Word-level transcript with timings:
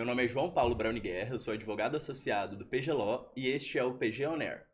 Meu 0.00 0.06
nome 0.06 0.24
é 0.24 0.28
João 0.28 0.50
Paulo 0.50 0.74
Brown 0.74 0.94
Guerra, 0.94 1.34
eu 1.34 1.38
sou 1.38 1.52
advogado 1.52 1.94
associado 1.94 2.56
do 2.56 2.64
PG 2.64 2.90
Law 2.90 3.30
e 3.36 3.46
este 3.48 3.78
é 3.78 3.84
o 3.84 3.92
PG 3.92 4.26
On 4.28 4.40
Air. 4.40 4.64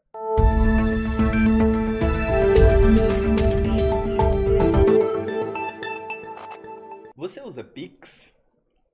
Você 7.17 7.43
usa 7.43 7.65
Pix? 7.65 8.33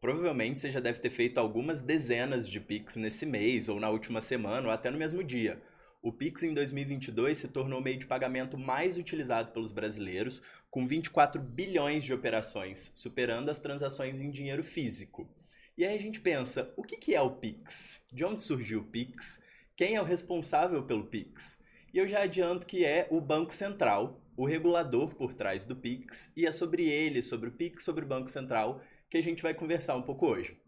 Provavelmente 0.00 0.58
você 0.58 0.70
já 0.70 0.80
deve 0.80 1.00
ter 1.00 1.10
feito 1.10 1.36
algumas 1.36 1.82
dezenas 1.82 2.48
de 2.48 2.58
Pix 2.58 2.96
nesse 2.96 3.26
mês, 3.26 3.68
ou 3.68 3.78
na 3.78 3.90
última 3.90 4.22
semana, 4.22 4.68
ou 4.68 4.72
até 4.72 4.90
no 4.90 4.96
mesmo 4.96 5.22
dia. 5.22 5.60
O 6.00 6.10
Pix 6.10 6.42
em 6.44 6.54
2022 6.54 7.36
se 7.36 7.48
tornou 7.48 7.78
o 7.78 7.82
meio 7.82 7.98
de 7.98 8.06
pagamento 8.06 8.56
mais 8.56 8.96
utilizado 8.96 9.52
pelos 9.52 9.70
brasileiros, 9.70 10.42
com 10.70 10.88
24 10.88 11.38
bilhões 11.38 12.04
de 12.04 12.14
operações, 12.14 12.90
superando 12.94 13.50
as 13.50 13.60
transações 13.60 14.18
em 14.18 14.30
dinheiro 14.30 14.64
físico. 14.64 15.28
E 15.76 15.86
aí 15.86 15.96
a 15.96 16.00
gente 16.00 16.20
pensa, 16.20 16.72
o 16.76 16.82
que 16.82 17.14
é 17.14 17.20
o 17.20 17.30
Pix? 17.30 18.04
De 18.12 18.22
onde 18.24 18.42
surgiu 18.42 18.80
o 18.80 18.84
Pix? 18.84 19.42
Quem 19.74 19.96
é 19.96 20.02
o 20.02 20.04
responsável 20.04 20.82
pelo 20.82 21.06
Pix? 21.06 21.58
E 21.94 21.98
eu 21.98 22.06
já 22.06 22.22
adianto 22.22 22.66
que 22.66 22.84
é 22.84 23.08
o 23.10 23.22
Banco 23.22 23.54
Central, 23.54 24.20
o 24.36 24.44
regulador 24.44 25.14
por 25.14 25.32
trás 25.32 25.64
do 25.64 25.74
Pix, 25.74 26.30
e 26.36 26.46
é 26.46 26.52
sobre 26.52 26.90
ele, 26.90 27.22
sobre 27.22 27.48
o 27.48 27.52
Pix, 27.52 27.84
sobre 27.84 28.04
o 28.04 28.08
Banco 28.08 28.28
Central, 28.28 28.82
que 29.08 29.16
a 29.16 29.22
gente 29.22 29.42
vai 29.42 29.54
conversar 29.54 29.96
um 29.96 30.02
pouco 30.02 30.26
hoje. 30.26 30.60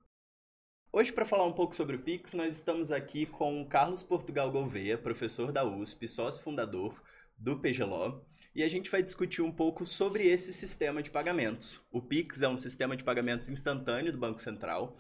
Hoje, 0.90 1.12
para 1.12 1.26
falar 1.26 1.44
um 1.44 1.52
pouco 1.52 1.76
sobre 1.76 1.96
o 1.96 2.02
Pix, 2.02 2.32
nós 2.32 2.54
estamos 2.56 2.90
aqui 2.90 3.26
com 3.26 3.60
o 3.60 3.66
Carlos 3.66 4.02
Portugal 4.02 4.50
Gouveia, 4.50 4.96
professor 4.96 5.52
da 5.52 5.64
USP, 5.64 6.08
sócio 6.08 6.42
fundador 6.42 7.02
do 7.36 7.58
PGLO, 7.58 8.24
e 8.54 8.62
a 8.62 8.68
gente 8.68 8.90
vai 8.90 9.02
discutir 9.02 9.42
um 9.42 9.50
pouco 9.50 9.84
sobre 9.84 10.26
esse 10.28 10.52
sistema 10.52 11.02
de 11.02 11.10
pagamentos. 11.10 11.80
O 11.90 12.00
Pix 12.00 12.42
é 12.42 12.48
um 12.48 12.56
sistema 12.56 12.96
de 12.96 13.04
pagamentos 13.04 13.48
instantâneo 13.48 14.12
do 14.12 14.18
Banco 14.18 14.40
Central, 14.40 14.96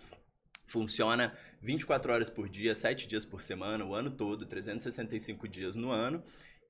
funciona 0.66 1.36
24 1.62 2.12
horas 2.12 2.30
por 2.30 2.48
dia, 2.48 2.74
7 2.74 3.06
dias 3.06 3.24
por 3.24 3.42
semana, 3.42 3.84
o 3.84 3.94
ano 3.94 4.10
todo, 4.10 4.46
365 4.46 5.48
dias 5.48 5.76
no 5.76 5.90
ano, 5.90 6.22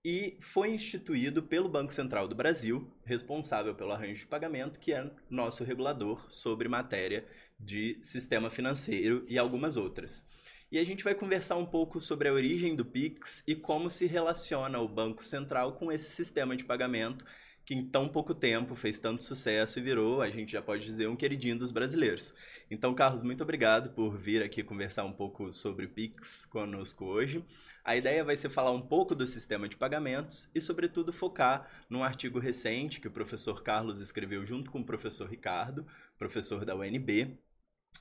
e 0.04 0.36
foi 0.38 0.70
instituído 0.70 1.42
pelo 1.42 1.68
Banco 1.68 1.90
Central 1.90 2.28
do 2.28 2.34
Brasil, 2.34 2.92
responsável 3.06 3.74
pelo 3.74 3.92
arranjo 3.92 4.20
de 4.20 4.26
pagamento, 4.26 4.78
que 4.78 4.92
é 4.92 5.10
nosso 5.30 5.64
regulador 5.64 6.26
sobre 6.28 6.68
matéria 6.68 7.26
de 7.58 7.98
sistema 8.02 8.50
financeiro 8.50 9.24
e 9.26 9.38
algumas 9.38 9.78
outras. 9.78 10.26
E 10.74 10.78
a 10.80 10.82
gente 10.82 11.04
vai 11.04 11.14
conversar 11.14 11.54
um 11.54 11.64
pouco 11.64 12.00
sobre 12.00 12.26
a 12.26 12.32
origem 12.32 12.74
do 12.74 12.84
Pix 12.84 13.44
e 13.46 13.54
como 13.54 13.88
se 13.88 14.06
relaciona 14.06 14.80
o 14.80 14.88
Banco 14.88 15.24
Central 15.24 15.74
com 15.74 15.92
esse 15.92 16.10
sistema 16.10 16.56
de 16.56 16.64
pagamento 16.64 17.24
que 17.64 17.76
em 17.76 17.86
tão 17.86 18.08
pouco 18.08 18.34
tempo 18.34 18.74
fez 18.74 18.98
tanto 18.98 19.22
sucesso 19.22 19.78
e 19.78 19.82
virou, 19.82 20.20
a 20.20 20.28
gente 20.28 20.50
já 20.50 20.60
pode 20.60 20.84
dizer, 20.84 21.06
um 21.06 21.14
queridinho 21.14 21.56
dos 21.56 21.70
brasileiros. 21.70 22.34
Então, 22.68 22.92
Carlos, 22.92 23.22
muito 23.22 23.44
obrigado 23.44 23.90
por 23.90 24.18
vir 24.18 24.42
aqui 24.42 24.64
conversar 24.64 25.04
um 25.04 25.12
pouco 25.12 25.52
sobre 25.52 25.86
o 25.86 25.88
Pix 25.88 26.44
conosco 26.44 27.04
hoje. 27.04 27.44
A 27.84 27.94
ideia 27.94 28.24
vai 28.24 28.34
ser 28.34 28.48
falar 28.48 28.72
um 28.72 28.82
pouco 28.82 29.14
do 29.14 29.28
sistema 29.28 29.68
de 29.68 29.76
pagamentos 29.76 30.50
e, 30.52 30.60
sobretudo, 30.60 31.12
focar 31.12 31.70
num 31.88 32.02
artigo 32.02 32.40
recente 32.40 33.00
que 33.00 33.06
o 33.06 33.12
professor 33.12 33.62
Carlos 33.62 34.00
escreveu 34.00 34.44
junto 34.44 34.72
com 34.72 34.80
o 34.80 34.84
professor 34.84 35.30
Ricardo, 35.30 35.86
professor 36.18 36.64
da 36.64 36.74
UNB, 36.74 37.38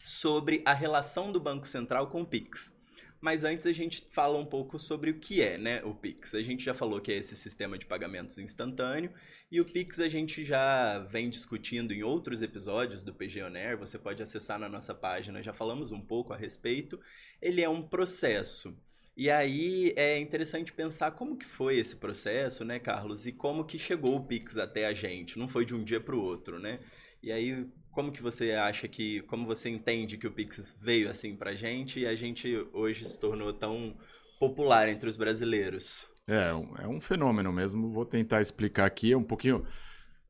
sobre 0.05 0.61
a 0.65 0.73
relação 0.73 1.31
do 1.31 1.39
Banco 1.39 1.67
Central 1.67 2.07
com 2.07 2.21
o 2.21 2.25
Pix. 2.25 2.75
Mas 3.21 3.45
antes 3.45 3.65
a 3.65 3.71
gente 3.71 4.05
fala 4.11 4.37
um 4.37 4.45
pouco 4.45 4.77
sobre 4.77 5.09
o 5.09 5.19
que 5.19 5.41
é, 5.41 5.57
né, 5.57 5.81
o 5.83 5.95
Pix. 5.95 6.35
A 6.35 6.41
gente 6.41 6.63
já 6.63 6.73
falou 6.73 6.99
que 6.99 7.11
é 7.11 7.15
esse 7.15 7.37
sistema 7.37 7.77
de 7.77 7.85
pagamentos 7.85 8.37
instantâneo 8.37 9.13
e 9.53 9.61
o 9.61 9.65
Pix 9.65 9.99
a 9.99 10.09
gente 10.09 10.43
já 10.43 10.97
vem 10.99 11.29
discutindo 11.29 11.93
em 11.93 12.01
outros 12.01 12.41
episódios 12.41 13.03
do 13.03 13.13
PG 13.13 13.43
On 13.43 13.55
Air, 13.55 13.77
você 13.77 13.99
pode 13.99 14.21
acessar 14.23 14.59
na 14.59 14.67
nossa 14.67 14.95
página, 14.95 15.43
já 15.43 15.53
falamos 15.53 15.91
um 15.91 16.01
pouco 16.01 16.33
a 16.33 16.35
respeito. 16.35 16.99
Ele 17.41 17.61
é 17.61 17.69
um 17.69 17.81
processo. 17.81 18.75
E 19.15 19.29
aí 19.29 19.93
é 19.95 20.19
interessante 20.19 20.73
pensar 20.73 21.11
como 21.11 21.37
que 21.37 21.45
foi 21.45 21.77
esse 21.77 21.95
processo, 21.95 22.65
né, 22.65 22.79
Carlos? 22.79 23.27
E 23.27 23.31
como 23.31 23.63
que 23.63 23.77
chegou 23.77 24.15
o 24.15 24.25
Pix 24.25 24.57
até 24.57 24.87
a 24.87 24.93
gente. 24.93 25.37
Não 25.37 25.47
foi 25.47 25.65
de 25.65 25.75
um 25.75 25.83
dia 25.83 26.01
para 26.01 26.15
o 26.15 26.21
outro, 26.21 26.57
né? 26.57 26.79
E 27.21 27.31
aí, 27.31 27.65
como 27.93 28.11
que 28.11 28.21
você 28.21 28.51
acha 28.53 28.87
que, 28.87 29.21
como 29.21 29.45
você 29.45 29.69
entende 29.69 30.17
que 30.17 30.27
o 30.27 30.31
Pix 30.31 30.75
veio 30.81 31.09
assim 31.09 31.35
pra 31.35 31.53
gente 31.53 31.99
e 31.99 32.07
a 32.07 32.15
gente 32.15 32.67
hoje 32.73 33.05
se 33.05 33.17
tornou 33.17 33.53
tão 33.53 33.95
popular 34.39 34.89
entre 34.89 35.07
os 35.07 35.15
brasileiros? 35.15 36.09
É, 36.27 36.49
é 36.83 36.87
um 36.87 36.99
fenômeno 36.99 37.53
mesmo. 37.53 37.91
Vou 37.91 38.05
tentar 38.05 38.41
explicar 38.41 38.85
aqui 38.85 39.13
é 39.13 39.17
um 39.17 39.23
pouquinho. 39.23 39.65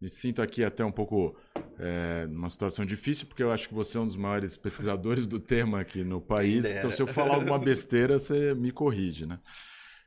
Me 0.01 0.09
sinto 0.09 0.41
aqui 0.41 0.63
até 0.63 0.83
um 0.83 0.91
pouco 0.91 1.37
é, 1.79 2.27
numa 2.27 2.49
situação 2.49 2.85
difícil, 2.85 3.25
porque 3.27 3.41
eu 3.41 3.51
acho 3.51 3.69
que 3.69 3.73
você 3.73 3.97
é 3.97 4.01
um 4.01 4.07
dos 4.07 4.17
maiores 4.17 4.57
pesquisadores 4.57 5.25
do 5.25 5.39
tema 5.39 5.79
aqui 5.79 6.03
no 6.03 6.19
país. 6.19 6.65
Então, 6.65 6.91
se 6.91 7.01
eu 7.01 7.07
falar 7.07 7.35
alguma 7.35 7.57
besteira, 7.59 8.19
você 8.19 8.53
me 8.53 8.71
corrige, 8.71 9.25
né? 9.25 9.39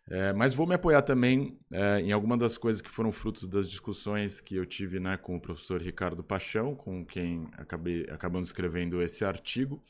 É, 0.08 0.32
mas 0.32 0.54
vou 0.54 0.66
me 0.68 0.74
apoiar 0.74 1.02
também 1.02 1.58
é, 1.70 2.00
em 2.00 2.12
alguma 2.12 2.36
das 2.38 2.56
coisas 2.56 2.80
que 2.80 2.88
foram 2.88 3.10
frutos 3.10 3.48
das 3.48 3.68
discussões 3.68 4.40
que 4.40 4.54
eu 4.54 4.64
tive 4.64 5.00
né, 5.00 5.16
com 5.16 5.34
o 5.34 5.40
professor 5.40 5.82
Ricardo 5.82 6.22
Paixão, 6.22 6.76
com 6.76 7.04
quem 7.04 7.48
acabei 7.56 8.04
acabando 8.10 8.44
escrevendo 8.44 9.02
esse 9.02 9.24
artigo. 9.24 9.82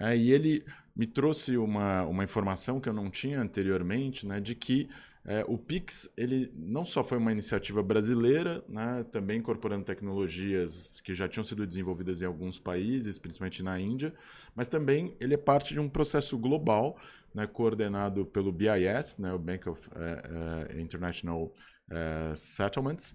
É, 0.00 0.16
e 0.16 0.30
ele 0.30 0.64
me 0.96 1.06
trouxe 1.06 1.58
uma, 1.58 2.02
uma 2.04 2.24
informação 2.24 2.80
que 2.80 2.88
eu 2.88 2.94
não 2.94 3.10
tinha 3.10 3.40
anteriormente, 3.40 4.26
né, 4.26 4.40
de 4.40 4.54
que 4.54 4.88
é, 5.24 5.44
o 5.46 5.56
Pix 5.56 6.12
ele 6.16 6.52
não 6.56 6.84
só 6.84 7.04
foi 7.04 7.16
uma 7.16 7.30
iniciativa 7.30 7.80
brasileira, 7.80 8.64
né, 8.68 9.04
também 9.12 9.38
incorporando 9.38 9.84
tecnologias 9.84 11.00
que 11.00 11.14
já 11.14 11.28
tinham 11.28 11.44
sido 11.44 11.64
desenvolvidas 11.64 12.20
em 12.20 12.24
alguns 12.24 12.58
países, 12.58 13.18
principalmente 13.18 13.62
na 13.62 13.78
Índia, 13.78 14.12
mas 14.54 14.66
também 14.66 15.16
ele 15.20 15.34
é 15.34 15.36
parte 15.36 15.74
de 15.74 15.80
um 15.80 15.88
processo 15.88 16.36
global, 16.36 16.98
né, 17.32 17.46
coordenado 17.46 18.26
pelo 18.26 18.50
BIS, 18.50 19.18
né, 19.18 19.32
o 19.32 19.38
Bank 19.38 19.68
of 19.68 19.88
uh, 19.90 20.76
uh, 20.76 20.80
International 20.80 21.54
uh, 21.88 22.36
Settlements, 22.36 23.14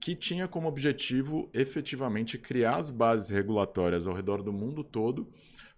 que 0.00 0.16
tinha 0.16 0.48
como 0.48 0.66
objetivo 0.66 1.50
efetivamente 1.52 2.38
criar 2.38 2.76
as 2.76 2.90
bases 2.90 3.28
regulatórias 3.28 4.06
ao 4.06 4.14
redor 4.14 4.42
do 4.42 4.50
mundo 4.50 4.82
todo 4.82 5.30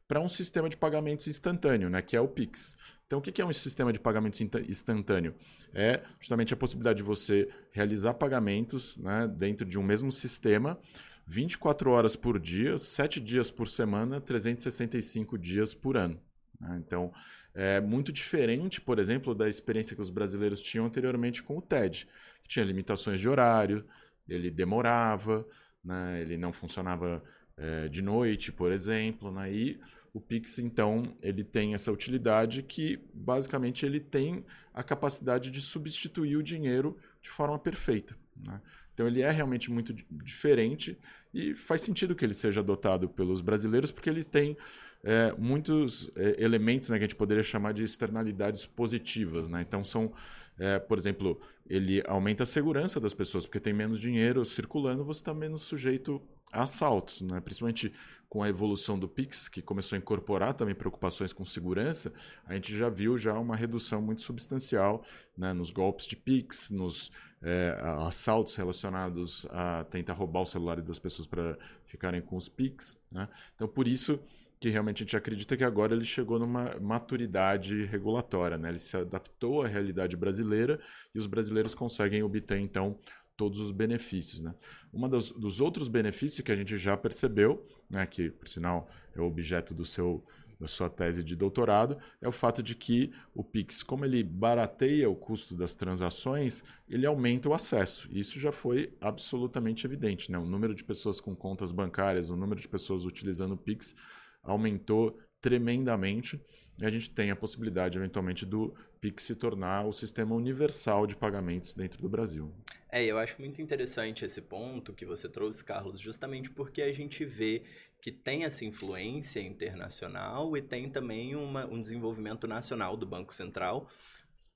para 0.06 0.20
um 0.20 0.28
sistema 0.28 0.68
de 0.68 0.76
pagamentos 0.76 1.26
instantâneo, 1.26 1.90
né, 1.90 2.00
que 2.00 2.16
é 2.16 2.20
o 2.20 2.28
Pix. 2.28 2.76
Então, 3.06 3.20
o 3.20 3.22
que 3.22 3.40
é 3.40 3.46
um 3.46 3.52
sistema 3.52 3.92
de 3.92 4.00
pagamento 4.00 4.42
instantâneo? 4.68 5.34
É 5.72 6.02
justamente 6.18 6.52
a 6.52 6.56
possibilidade 6.56 6.98
de 6.98 7.02
você 7.04 7.48
realizar 7.70 8.14
pagamentos 8.14 8.96
né, 8.96 9.28
dentro 9.28 9.64
de 9.64 9.78
um 9.78 9.82
mesmo 9.82 10.10
sistema 10.10 10.78
24 11.26 11.90
horas 11.90 12.16
por 12.16 12.38
dia, 12.38 12.78
7 12.78 13.20
dias 13.20 13.50
por 13.50 13.68
semana, 13.68 14.20
365 14.20 15.38
dias 15.38 15.74
por 15.74 15.96
ano. 15.96 16.20
Né? 16.60 16.82
Então, 16.84 17.12
é 17.54 17.80
muito 17.80 18.12
diferente, 18.12 18.80
por 18.80 18.98
exemplo, 18.98 19.34
da 19.34 19.48
experiência 19.48 19.96
que 19.96 20.02
os 20.02 20.10
brasileiros 20.10 20.60
tinham 20.60 20.86
anteriormente 20.86 21.42
com 21.42 21.56
o 21.58 21.62
TED, 21.62 22.08
que 22.42 22.48
tinha 22.48 22.64
limitações 22.64 23.20
de 23.20 23.28
horário, 23.28 23.84
ele 24.28 24.50
demorava, 24.50 25.46
né, 25.82 26.20
ele 26.20 26.36
não 26.36 26.52
funcionava 26.52 27.22
é, 27.56 27.88
de 27.88 28.02
noite, 28.02 28.52
por 28.52 28.70
exemplo, 28.70 29.32
né, 29.32 29.52
e 29.52 29.80
o 30.16 30.20
Pix, 30.20 30.58
então, 30.58 31.14
ele 31.20 31.44
tem 31.44 31.74
essa 31.74 31.92
utilidade 31.92 32.62
que, 32.62 32.98
basicamente, 33.12 33.84
ele 33.84 34.00
tem 34.00 34.46
a 34.72 34.82
capacidade 34.82 35.50
de 35.50 35.60
substituir 35.60 36.38
o 36.38 36.42
dinheiro 36.42 36.96
de 37.20 37.28
forma 37.28 37.58
perfeita. 37.58 38.16
Né? 38.34 38.58
Então, 38.94 39.06
ele 39.06 39.20
é 39.20 39.30
realmente 39.30 39.70
muito 39.70 39.92
diferente 40.10 40.96
e 41.34 41.54
faz 41.54 41.82
sentido 41.82 42.14
que 42.14 42.24
ele 42.24 42.32
seja 42.32 42.60
adotado 42.60 43.10
pelos 43.10 43.42
brasileiros, 43.42 43.92
porque 43.92 44.08
ele 44.08 44.24
tem 44.24 44.56
é, 45.04 45.34
muitos 45.36 46.10
é, 46.16 46.42
elementos 46.42 46.88
né, 46.88 46.96
que 46.96 47.04
a 47.04 47.06
gente 47.06 47.16
poderia 47.16 47.44
chamar 47.44 47.74
de 47.74 47.84
externalidades 47.84 48.64
positivas. 48.64 49.50
Né? 49.50 49.66
Então, 49.68 49.84
são, 49.84 50.14
é, 50.58 50.78
por 50.78 50.96
exemplo, 50.96 51.38
ele 51.68 52.02
aumenta 52.06 52.44
a 52.44 52.46
segurança 52.46 52.98
das 52.98 53.12
pessoas, 53.12 53.44
porque 53.44 53.60
tem 53.60 53.74
menos 53.74 54.00
dinheiro 54.00 54.46
circulando, 54.46 55.04
você 55.04 55.20
está 55.20 55.34
menos 55.34 55.60
sujeito 55.60 56.22
assaltos, 56.52 57.20
né? 57.20 57.40
principalmente 57.40 57.92
com 58.28 58.42
a 58.42 58.48
evolução 58.48 58.98
do 58.98 59.08
Pix, 59.08 59.48
que 59.48 59.62
começou 59.62 59.96
a 59.96 59.98
incorporar 59.98 60.52
também 60.52 60.74
preocupações 60.74 61.32
com 61.32 61.44
segurança, 61.44 62.12
a 62.44 62.54
gente 62.54 62.76
já 62.76 62.88
viu 62.88 63.16
já 63.16 63.34
uma 63.38 63.56
redução 63.56 64.02
muito 64.02 64.22
substancial 64.22 65.04
né, 65.36 65.52
nos 65.52 65.70
golpes 65.70 66.06
de 66.06 66.16
Pix, 66.16 66.70
nos 66.70 67.10
é, 67.40 67.78
assaltos 68.06 68.56
relacionados 68.56 69.46
a 69.50 69.84
tentar 69.84 70.14
roubar 70.14 70.42
o 70.42 70.46
celular 70.46 70.80
das 70.80 70.98
pessoas 70.98 71.26
para 71.26 71.56
ficarem 71.86 72.20
com 72.20 72.36
os 72.36 72.48
Pix. 72.48 73.00
Né? 73.10 73.28
Então, 73.54 73.68
por 73.68 73.86
isso 73.86 74.20
que 74.58 74.70
realmente 74.70 75.02
a 75.02 75.04
gente 75.04 75.16
acredita 75.16 75.56
que 75.56 75.64
agora 75.64 75.94
ele 75.94 76.04
chegou 76.04 76.38
numa 76.38 76.78
maturidade 76.80 77.84
regulatória, 77.84 78.58
né? 78.58 78.70
ele 78.70 78.78
se 78.78 78.96
adaptou 78.96 79.62
à 79.62 79.68
realidade 79.68 80.16
brasileira 80.16 80.80
e 81.14 81.18
os 81.18 81.26
brasileiros 81.26 81.74
conseguem 81.74 82.22
obter, 82.22 82.58
então, 82.58 82.98
todos 83.36 83.60
os 83.60 83.70
benefícios. 83.70 84.40
Né? 84.40 84.54
Um 84.92 85.08
dos, 85.08 85.30
dos, 85.32 85.60
outros 85.60 85.88
benefícios 85.88 86.40
que 86.40 86.52
a 86.52 86.56
gente 86.56 86.76
já 86.76 86.96
percebeu, 86.96 87.66
né, 87.88 88.06
que 88.06 88.30
por 88.30 88.48
sinal 88.48 88.88
é 89.14 89.20
o 89.20 89.24
objeto 89.24 89.74
do 89.74 89.84
seu, 89.84 90.24
da 90.58 90.66
sua 90.66 90.88
tese 90.88 91.22
de 91.22 91.36
doutorado, 91.36 91.98
é 92.20 92.26
o 92.26 92.32
fato 92.32 92.62
de 92.62 92.74
que 92.74 93.12
o 93.34 93.44
Pix, 93.44 93.82
como 93.82 94.04
ele 94.04 94.22
barateia 94.22 95.08
o 95.08 95.14
custo 95.14 95.54
das 95.54 95.74
transações, 95.74 96.64
ele 96.88 97.06
aumenta 97.06 97.48
o 97.48 97.54
acesso. 97.54 98.08
Isso 98.10 98.40
já 98.40 98.50
foi 98.50 98.96
absolutamente 99.00 99.86
evidente. 99.86 100.32
Né? 100.32 100.38
O 100.38 100.46
número 100.46 100.74
de 100.74 100.82
pessoas 100.82 101.20
com 101.20 101.36
contas 101.36 101.70
bancárias, 101.70 102.30
o 102.30 102.36
número 102.36 102.60
de 102.60 102.68
pessoas 102.68 103.04
utilizando 103.04 103.52
o 103.52 103.58
Pix 103.58 103.94
aumentou 104.42 105.18
tremendamente 105.40 106.40
e 106.78 106.84
a 106.84 106.90
gente 106.90 107.10
tem 107.10 107.30
a 107.30 107.36
possibilidade, 107.36 107.96
eventualmente, 107.96 108.44
do 108.44 108.74
Pix 109.00 109.22
se 109.22 109.34
tornar 109.34 109.86
o 109.86 109.92
sistema 109.92 110.34
universal 110.34 111.06
de 111.06 111.16
pagamentos 111.16 111.72
dentro 111.72 112.02
do 112.02 112.08
Brasil. 112.08 112.52
É, 112.96 113.04
eu 113.04 113.18
acho 113.18 113.38
muito 113.38 113.60
interessante 113.60 114.24
esse 114.24 114.40
ponto 114.40 114.90
que 114.94 115.04
você 115.04 115.28
trouxe, 115.28 115.62
Carlos, 115.62 116.00
justamente 116.00 116.48
porque 116.48 116.80
a 116.80 116.90
gente 116.90 117.26
vê 117.26 117.62
que 118.00 118.10
tem 118.10 118.44
essa 118.44 118.64
influência 118.64 119.38
internacional 119.38 120.56
e 120.56 120.62
tem 120.62 120.88
também 120.88 121.36
uma, 121.36 121.66
um 121.66 121.78
desenvolvimento 121.78 122.46
nacional 122.46 122.96
do 122.96 123.04
Banco 123.04 123.34
Central 123.34 123.86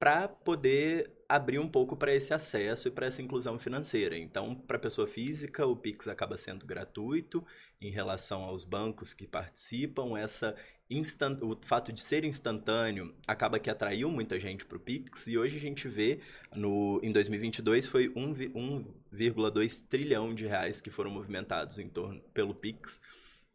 para 0.01 0.27
poder 0.27 1.13
abrir 1.29 1.59
um 1.59 1.69
pouco 1.69 1.95
para 1.95 2.15
esse 2.15 2.33
acesso 2.33 2.89
e 2.89 2.91
para 2.91 3.07
essa 3.07 3.21
inclusão 3.21 3.59
financeira. 3.59 4.17
Então, 4.17 4.55
para 4.55 4.79
a 4.79 4.81
pessoa 4.81 5.07
física, 5.07 5.67
o 5.67 5.77
Pix 5.77 6.09
acaba 6.09 6.39
sendo 6.39 6.65
gratuito 6.65 7.47
em 7.81 7.91
relação 7.91 8.43
aos 8.43 8.65
bancos 8.65 9.13
que 9.13 9.27
participam. 9.27 10.19
Essa 10.19 10.57
instant... 10.89 11.41
o 11.43 11.57
fato 11.63 11.93
de 11.93 12.01
ser 12.01 12.25
instantâneo 12.25 13.15
acaba 13.27 13.61
que 13.61 13.69
atraiu 13.69 14.11
muita 14.11 14.41
gente 14.41 14.65
para 14.65 14.79
o 14.79 14.81
Pix 14.81 15.27
e 15.27 15.37
hoje 15.37 15.59
a 15.59 15.61
gente 15.61 15.87
vê 15.87 16.21
no 16.57 16.99
em 17.03 17.13
2022 17.13 17.87
foi 17.87 18.09
1,2 18.09 19.87
trilhão 19.87 20.35
de 20.35 20.47
reais 20.47 20.81
que 20.81 20.91
foram 20.91 21.11
movimentados 21.11 21.79
em 21.79 21.89
torno 21.89 22.21
pelo 22.35 22.55
Pix 22.55 23.01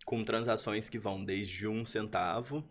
com 0.06 0.24
transações 0.24 0.88
que 0.88 0.98
vão 0.98 1.26
desde 1.26 1.68
um 1.68 1.84
centavo 1.86 2.64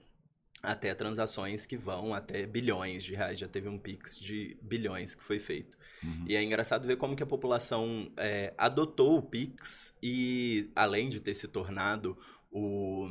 até 0.64 0.94
transações 0.94 1.66
que 1.66 1.76
vão 1.76 2.14
até 2.14 2.46
bilhões 2.46 3.04
de 3.04 3.14
reais. 3.14 3.38
Já 3.38 3.48
teve 3.48 3.68
um 3.68 3.78
Pix 3.78 4.18
de 4.18 4.56
bilhões 4.62 5.14
que 5.14 5.22
foi 5.22 5.38
feito. 5.38 5.76
Uhum. 6.02 6.24
E 6.26 6.36
é 6.36 6.42
engraçado 6.42 6.86
ver 6.86 6.96
como 6.96 7.14
que 7.14 7.22
a 7.22 7.26
população 7.26 8.10
é, 8.16 8.52
adotou 8.56 9.18
o 9.18 9.22
Pix 9.22 9.96
e, 10.02 10.70
além 10.74 11.08
de 11.08 11.20
ter 11.20 11.34
se 11.34 11.46
tornado 11.46 12.18
o, 12.50 13.08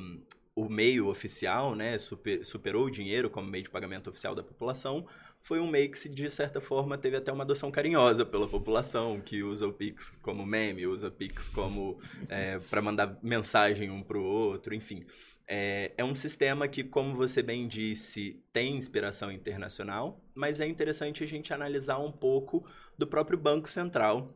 o 0.55 0.69
meio 0.69 1.07
oficial, 1.07 1.75
né, 1.75 1.97
super, 1.97 2.45
superou 2.45 2.85
o 2.85 2.91
dinheiro 2.91 3.29
como 3.29 3.47
meio 3.47 3.63
de 3.63 3.69
pagamento 3.69 4.09
oficial 4.09 4.35
da 4.35 4.44
população, 4.44 5.06
foi 5.44 5.60
um 5.60 5.68
meio 5.68 5.92
que, 5.92 6.10
de 6.10 6.30
certa 6.30 6.62
forma, 6.62 6.98
teve 6.98 7.18
até 7.18 7.31
uma 7.31 7.44
adoção 7.44 7.69
carinhosa 7.69 8.25
pela 8.25 8.48
população, 8.48 9.19
que 9.19 9.44
usa 9.44 9.68
o 9.68 9.74
Pix 9.74 10.18
como 10.22 10.45
meme, 10.45 10.88
usa 10.88 11.10
o 11.10 11.12
Pix 11.12 11.50
como 11.50 12.00
é, 12.30 12.60
para 12.60 12.81
mandar 12.81 13.19
mensagem 13.22 13.92
um 13.92 14.01
para 14.01 14.18
o 14.18 14.24
outro, 14.24 14.74
enfim. 14.74 15.06
É, 15.45 15.92
é 15.98 16.04
um 16.04 16.16
sistema 16.16 16.66
que, 16.69 16.81
como 16.81 17.13
você 17.13 17.42
bem 17.42 17.68
disse, 17.68 18.42
tem 18.54 18.78
inspiração 18.78 19.30
internacional, 19.30 20.24
mas 20.34 20.62
é 20.62 20.66
interessante 20.66 21.25
a 21.25 21.28
gente 21.28 21.54
analisar 21.54 21.98
um 22.00 22.12
pouco 22.12 22.66
do 22.98 23.06
próprio 23.06 23.38
Banco 23.38 23.69
Central, 23.69 24.34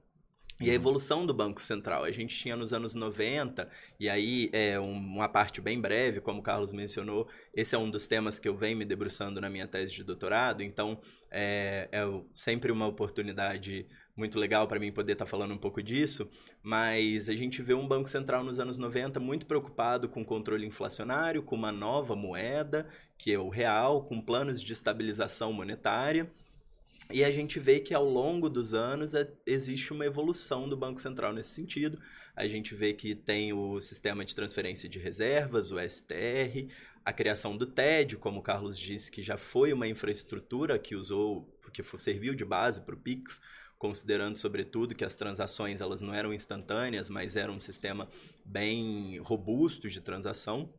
e 0.59 0.65
a 0.65 0.67
uhum. 0.69 0.75
evolução 0.75 1.25
do 1.25 1.33
Banco 1.33 1.61
Central. 1.61 2.03
A 2.03 2.11
gente 2.11 2.35
tinha 2.35 2.55
nos 2.55 2.73
anos 2.73 2.93
90, 2.93 3.69
e 3.99 4.09
aí 4.09 4.49
é 4.51 4.79
uma 4.79 5.29
parte 5.29 5.61
bem 5.61 5.79
breve, 5.79 6.19
como 6.19 6.39
o 6.39 6.43
Carlos 6.43 6.71
mencionou, 6.71 7.27
esse 7.53 7.75
é 7.75 7.77
um 7.77 7.89
dos 7.89 8.07
temas 8.07 8.39
que 8.39 8.47
eu 8.47 8.55
venho 8.55 8.77
me 8.77 8.85
debruçando 8.85 9.39
na 9.39 9.49
minha 9.49 9.67
tese 9.67 9.93
de 9.93 10.03
doutorado, 10.03 10.61
então 10.61 10.99
é, 11.29 11.87
é 11.91 12.01
sempre 12.33 12.71
uma 12.71 12.87
oportunidade 12.87 13.87
muito 14.15 14.39
legal 14.39 14.67
para 14.67 14.79
mim 14.79 14.91
poder 14.91 15.13
estar 15.13 15.25
tá 15.25 15.29
falando 15.29 15.53
um 15.53 15.57
pouco 15.57 15.81
disso, 15.81 16.27
mas 16.63 17.29
a 17.29 17.35
gente 17.35 17.61
vê 17.61 17.75
um 17.75 17.87
Banco 17.87 18.09
Central 18.09 18.43
nos 18.43 18.59
anos 18.59 18.79
90 18.79 19.19
muito 19.19 19.45
preocupado 19.45 20.09
com 20.09 20.21
o 20.21 20.25
controle 20.25 20.65
inflacionário, 20.65 21.43
com 21.43 21.55
uma 21.55 21.71
nova 21.71 22.15
moeda, 22.15 22.87
que 23.15 23.31
é 23.31 23.37
o 23.37 23.49
real, 23.49 24.03
com 24.03 24.19
planos 24.19 24.59
de 24.59 24.73
estabilização 24.73 25.53
monetária. 25.53 26.31
E 27.11 27.23
a 27.23 27.31
gente 27.31 27.59
vê 27.59 27.79
que 27.79 27.93
ao 27.93 28.03
longo 28.03 28.49
dos 28.49 28.73
anos 28.73 29.13
é, 29.13 29.31
existe 29.45 29.93
uma 29.93 30.05
evolução 30.05 30.67
do 30.67 30.75
Banco 30.75 30.99
Central 30.99 31.31
nesse 31.33 31.49
sentido. 31.49 31.99
A 32.35 32.47
gente 32.47 32.75
vê 32.75 32.93
que 32.93 33.15
tem 33.15 33.53
o 33.53 33.79
sistema 33.79 34.25
de 34.25 34.35
transferência 34.35 34.89
de 34.89 34.99
reservas, 34.99 35.71
o 35.71 35.79
STR, 35.79 36.67
a 37.05 37.13
criação 37.13 37.55
do 37.55 37.65
TED, 37.65 38.17
como 38.17 38.39
o 38.39 38.43
Carlos 38.43 38.77
disse, 38.77 39.09
que 39.09 39.23
já 39.23 39.37
foi 39.37 39.71
uma 39.71 39.87
infraestrutura 39.87 40.77
que 40.77 40.95
usou, 40.95 41.57
que 41.71 41.81
serviu 41.97 42.35
de 42.35 42.43
base 42.43 42.81
para 42.81 42.93
o 42.93 42.99
PIX, 42.99 43.41
considerando 43.77 44.37
sobretudo 44.37 44.93
que 44.93 45.05
as 45.05 45.15
transações 45.15 45.79
elas 45.79 46.01
não 46.01 46.13
eram 46.13 46.33
instantâneas, 46.33 47.09
mas 47.09 47.37
era 47.37 47.51
um 47.51 47.59
sistema 47.59 48.09
bem 48.43 49.19
robusto 49.19 49.89
de 49.89 50.01
transação. 50.01 50.73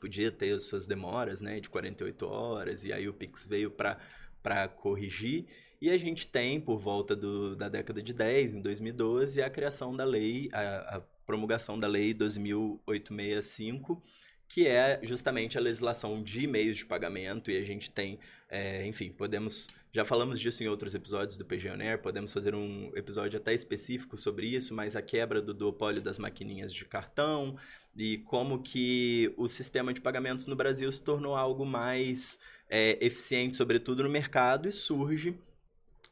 Podia 0.00 0.30
ter 0.30 0.60
suas 0.60 0.86
demoras, 0.86 1.40
né, 1.40 1.58
de 1.58 1.68
48 1.68 2.26
horas, 2.26 2.84
e 2.84 2.92
aí 2.92 3.08
o 3.08 3.14
Pix 3.14 3.44
veio 3.44 3.70
para 3.70 3.98
para 4.46 4.68
corrigir. 4.68 5.44
E 5.80 5.90
a 5.90 5.98
gente 5.98 6.28
tem, 6.28 6.60
por 6.60 6.78
volta 6.78 7.16
do, 7.16 7.56
da 7.56 7.68
década 7.68 8.00
de 8.00 8.12
10, 8.12 8.54
em 8.54 8.60
2012, 8.60 9.42
a 9.42 9.50
criação 9.50 9.94
da 9.96 10.04
lei, 10.04 10.48
a, 10.52 10.98
a 10.98 11.00
promulgação 11.26 11.76
da 11.76 11.88
lei 11.88 12.14
2865, 12.14 14.00
que 14.46 14.68
é 14.68 15.00
justamente 15.02 15.58
a 15.58 15.60
legislação 15.60 16.22
de 16.22 16.46
meios 16.46 16.76
de 16.76 16.86
pagamento, 16.86 17.50
e 17.50 17.56
a 17.56 17.64
gente 17.64 17.90
tem, 17.90 18.20
é, 18.48 18.86
enfim, 18.86 19.10
podemos. 19.10 19.66
Já 19.92 20.04
falamos 20.04 20.38
disso 20.38 20.62
em 20.62 20.68
outros 20.68 20.94
episódios 20.94 21.36
do 21.36 21.44
PGONER, 21.44 22.00
podemos 22.00 22.32
fazer 22.32 22.54
um 22.54 22.92
episódio 22.94 23.38
até 23.38 23.52
específico 23.52 24.16
sobre 24.16 24.46
isso, 24.46 24.74
mas 24.74 24.94
a 24.94 25.02
quebra 25.02 25.42
do 25.42 25.52
duopólio 25.52 26.00
das 26.00 26.18
maquininhas 26.18 26.72
de 26.72 26.84
cartão 26.84 27.56
e 27.96 28.18
como 28.18 28.62
que 28.62 29.32
o 29.38 29.48
sistema 29.48 29.94
de 29.94 30.02
pagamentos 30.02 30.46
no 30.46 30.54
Brasil 30.54 30.92
se 30.92 31.02
tornou 31.02 31.34
algo 31.34 31.64
mais 31.64 32.38
é, 32.68 32.98
eficiente, 33.04 33.54
sobretudo 33.54 34.02
no 34.02 34.08
mercado, 34.08 34.68
e 34.68 34.72
surge 34.72 35.38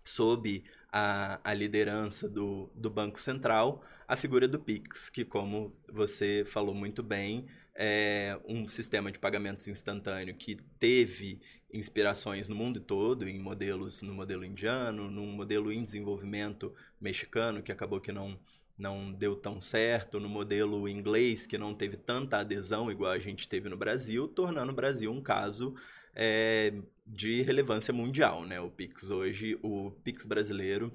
sob 0.04 0.64
a, 0.92 1.40
a 1.42 1.54
liderança 1.54 2.28
do, 2.28 2.70
do 2.74 2.90
Banco 2.90 3.18
Central 3.20 3.82
a 4.06 4.16
figura 4.16 4.46
do 4.46 4.58
PIX, 4.58 5.08
que, 5.08 5.24
como 5.24 5.74
você 5.88 6.44
falou 6.46 6.74
muito 6.74 7.02
bem, 7.02 7.46
é 7.74 8.38
um 8.46 8.68
sistema 8.68 9.10
de 9.10 9.18
pagamentos 9.18 9.66
instantâneo 9.66 10.34
que 10.34 10.56
teve 10.78 11.40
inspirações 11.72 12.48
no 12.48 12.54
mundo 12.54 12.80
todo, 12.80 13.28
em 13.28 13.38
modelos 13.38 14.02
no 14.02 14.14
modelo 14.14 14.44
indiano, 14.44 15.10
num 15.10 15.26
modelo 15.32 15.72
em 15.72 15.82
desenvolvimento 15.82 16.74
mexicano, 17.00 17.62
que 17.62 17.72
acabou 17.72 18.00
que 18.00 18.12
não, 18.12 18.38
não 18.78 19.10
deu 19.10 19.34
tão 19.34 19.60
certo, 19.60 20.20
no 20.20 20.28
modelo 20.28 20.88
inglês, 20.88 21.46
que 21.46 21.58
não 21.58 21.74
teve 21.74 21.96
tanta 21.96 22.38
adesão 22.38 22.90
igual 22.90 23.12
a 23.12 23.18
gente 23.18 23.48
teve 23.48 23.68
no 23.68 23.76
Brasil, 23.76 24.28
tornando 24.28 24.70
o 24.70 24.76
Brasil 24.76 25.10
um 25.10 25.22
caso 25.22 25.74
é, 26.14 26.72
de 27.06 27.42
relevância 27.42 27.92
mundial. 27.92 28.44
Né? 28.44 28.60
O 28.60 28.70
Pix 28.70 29.10
hoje, 29.10 29.58
o 29.62 29.90
Pix 30.02 30.24
brasileiro 30.24 30.92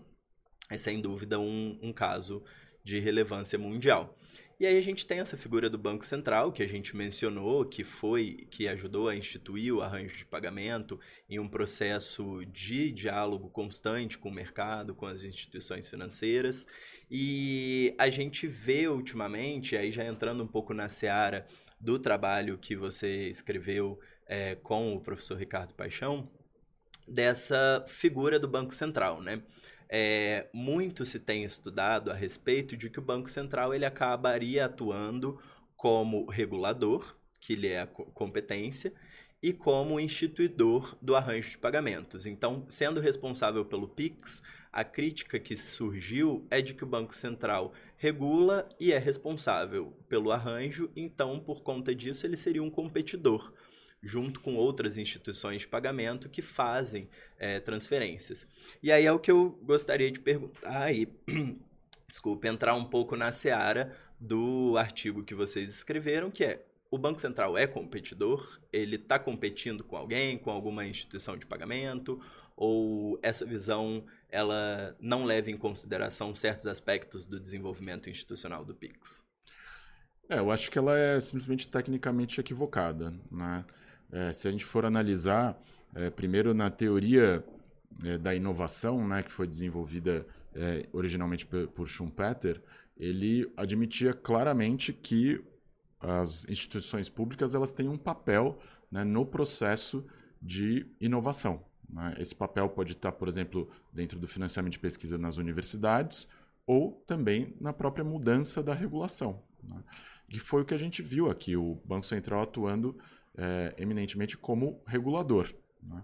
é 0.69 0.77
sem 0.77 1.01
dúvida 1.01 1.39
um, 1.39 1.77
um 1.81 1.92
caso 1.92 2.44
de 2.83 3.00
relevância 3.00 3.57
mundial. 3.57 4.16
E 4.60 4.66
aí 4.66 4.77
a 4.77 4.81
gente 4.81 5.07
tem 5.07 5.19
essa 5.19 5.38
figura 5.38 5.69
do 5.69 5.77
Banco 5.77 6.06
Central, 6.06 6.51
que 6.51 6.62
a 6.62 6.68
gente 6.68 6.94
mencionou, 6.94 7.63
que 7.63 7.81
foi, 7.81 8.45
que 8.51 8.68
ajudou 8.68 9.07
a 9.07 9.16
instituir 9.16 9.74
o 9.74 9.81
arranjo 9.81 10.17
de 10.17 10.25
pagamento 10.25 11.00
em 11.29 11.39
um 11.39 11.48
processo 11.48 12.44
de 12.46 12.91
diálogo 12.91 13.50
constante 13.50 14.17
com 14.17 14.27
o 14.27 14.34
mercado, 14.34 14.94
com 14.94 15.05
as 15.05 15.24
instituições 15.24 15.88
financeiras. 15.88 16.67
E 17.10 17.96
a 17.98 18.10
gente 18.10 18.48
vê 18.48 18.89
ultimamente, 18.89 19.77
aí 19.77 19.94
já 19.94 20.03
entrando 20.03 20.44
um 20.44 20.48
pouco 20.48 20.74
na 20.74 20.89
seara 20.89 21.46
do 21.79 21.98
trabalho 21.98 22.58
que 22.58 22.75
você 22.75 23.29
escreveu 23.29 23.98
é, 24.29 24.55
com 24.55 24.95
o 24.95 25.01
professor 25.01 25.38
Ricardo 25.38 25.74
Paixão, 25.74 26.29
dessa 27.05 27.83
figura 27.88 28.39
do 28.39 28.48
Banco 28.48 28.74
Central, 28.74 29.21
né? 29.21 29.43
é, 29.89 30.48
muito 30.53 31.03
se 31.03 31.19
tem 31.19 31.43
estudado 31.43 32.12
a 32.12 32.13
respeito 32.13 32.77
de 32.77 32.89
que 32.89 33.00
o 33.00 33.01
Banco 33.01 33.29
Central 33.29 33.74
ele 33.74 33.86
acabaria 33.86 34.65
atuando 34.65 35.39
como 35.75 36.29
regulador, 36.29 37.15
que 37.39 37.55
lhe 37.55 37.69
é 37.69 37.81
a 37.81 37.88
competência, 37.88 38.93
e 39.41 39.53
como 39.53 40.00
instituidor 40.00 40.95
do 41.01 41.15
arranjo 41.15 41.51
de 41.51 41.57
pagamentos. 41.57 42.25
Então, 42.25 42.65
sendo 42.67 43.00
responsável 43.00 43.63
pelo 43.65 43.88
PIX, 43.88 44.43
a 44.71 44.83
crítica 44.83 45.39
que 45.39 45.55
surgiu 45.55 46.45
é 46.51 46.62
de 46.62 46.74
que 46.74 46.83
o 46.83 46.88
Banco 46.88 47.15
Central 47.15 47.74
regula 47.95 48.67
e 48.79 48.91
é 48.91 48.98
responsável 49.00 49.93
pelo 50.09 50.31
arranjo, 50.31 50.91
então, 50.95 51.39
por 51.39 51.63
conta 51.63 51.95
disso, 51.95 52.27
ele 52.27 52.36
seria 52.38 52.62
um 52.62 52.69
competidor 52.69 53.53
junto 54.01 54.39
com 54.39 54.56
outras 54.56 54.98
instituições 54.98 55.62
de 55.62 55.68
pagamento 55.68 56.29
que 56.29 56.41
fazem 56.41 57.10
é, 57.38 57.60
transferências. 57.60 58.48
E 58.82 58.91
aí 58.91 59.06
é 59.06 59.12
o 59.12 59.20
que 59.20 59.32
eu 59.32 59.60
gostaria 59.63 60.10
de 60.10 60.20
perguntar 60.20 60.91
e, 60.94 61.08
desculpe, 62.08 62.48
entrar 62.48 62.75
um 62.75 62.86
pouco 62.86 63.15
na 63.15 63.32
seara 63.32 63.96
do 64.20 64.75
artigo 64.77 65.24
que 65.24 65.36
vocês 65.36 65.70
escreveram, 65.70 66.32
que 66.32 66.44
é 66.44 66.65
o 66.91 66.98
Banco 66.98 67.22
Central 67.22 67.58
é 67.58 67.68
competidor? 67.68 68.60
Ele 68.74 68.96
está 68.96 69.20
competindo 69.20 69.84
com 69.84 69.96
alguém, 69.96 70.38
com 70.38 70.50
alguma 70.50 70.86
instituição 70.86 71.38
de 71.38 71.46
pagamento? 71.46 72.20
Ou 72.56 73.20
essa 73.22 73.46
visão 73.46 74.03
ela 74.27 74.96
não 75.00 75.24
leva 75.24 75.51
em 75.51 75.58
consideração 75.58 76.34
certos 76.34 76.68
aspectos 76.68 77.25
do 77.25 77.39
desenvolvimento 77.39 78.10
institucional 78.10 78.65
do 78.65 78.74
PIX? 78.74 79.24
É, 80.27 80.39
eu 80.39 80.51
acho 80.51 80.70
que 80.70 80.77
ela 80.77 80.98
é 80.98 81.20
simplesmente 81.20 81.68
tecnicamente 81.68 82.39
equivocada, 82.39 83.13
né? 83.32 83.65
É, 84.12 84.34
se 84.34 84.48
a 84.48 84.51
gente 84.51 84.66
for 84.66 84.86
analisar, 84.86 85.62
é, 85.94 86.10
primeiro 86.10 86.54
na 86.54 86.70
teoria 86.70 87.44
é, 88.04 88.18
da 88.18 88.34
inovação, 88.34 89.08
né, 89.08 89.24
que 89.24 89.32
foi 89.32 89.48
desenvolvida 89.48 90.25
é, 90.54 90.88
originalmente 90.92 91.46
por, 91.46 91.88
Schumpeter, 91.88 92.62
ele 92.98 93.51
admitia 93.56 94.13
claramente 94.13 94.92
que 94.92 95.42
as 96.00 96.46
instituições 96.48 97.10
públicas 97.10 97.54
elas 97.54 97.72
têm 97.72 97.88
um 97.88 97.98
papel 97.98 98.58
né, 98.92 99.04
no 99.04 99.25
processo 99.25 100.06
de 100.42 100.86
inovação. 101.00 101.63
Né? 101.89 102.16
Esse 102.20 102.36
papel 102.36 102.70
pode 102.70 102.94
estar, 102.94 103.12
por 103.12 103.28
exemplo, 103.28 103.70
dentro 103.92 104.18
do 104.18 104.28
financiamento 104.28 104.74
de 104.74 104.80
pesquisa 104.80 105.18
nas 105.18 105.38
universidades 105.38 106.28
ou 106.66 107.04
também 107.08 107.56
na 107.60 107.74
própria 107.74 108.04
mudança 108.04 108.63
da 108.63 108.74
regulação. 108.74 109.42
Né? 109.63 109.82
Que 110.30 110.39
foi 110.39 110.62
o 110.62 110.66
que 110.66 110.74
a 110.74 110.78
gente 110.78 111.01
viu 111.01 111.30
aqui, 111.30 111.56
o 111.56 111.75
Banco 111.84 112.06
Central 112.06 112.44
atuando 112.44 112.98
é, 113.39 113.74
eminentemente 113.77 114.38
como 114.38 114.84
regulador. 114.86 115.53
Né? 115.81 116.03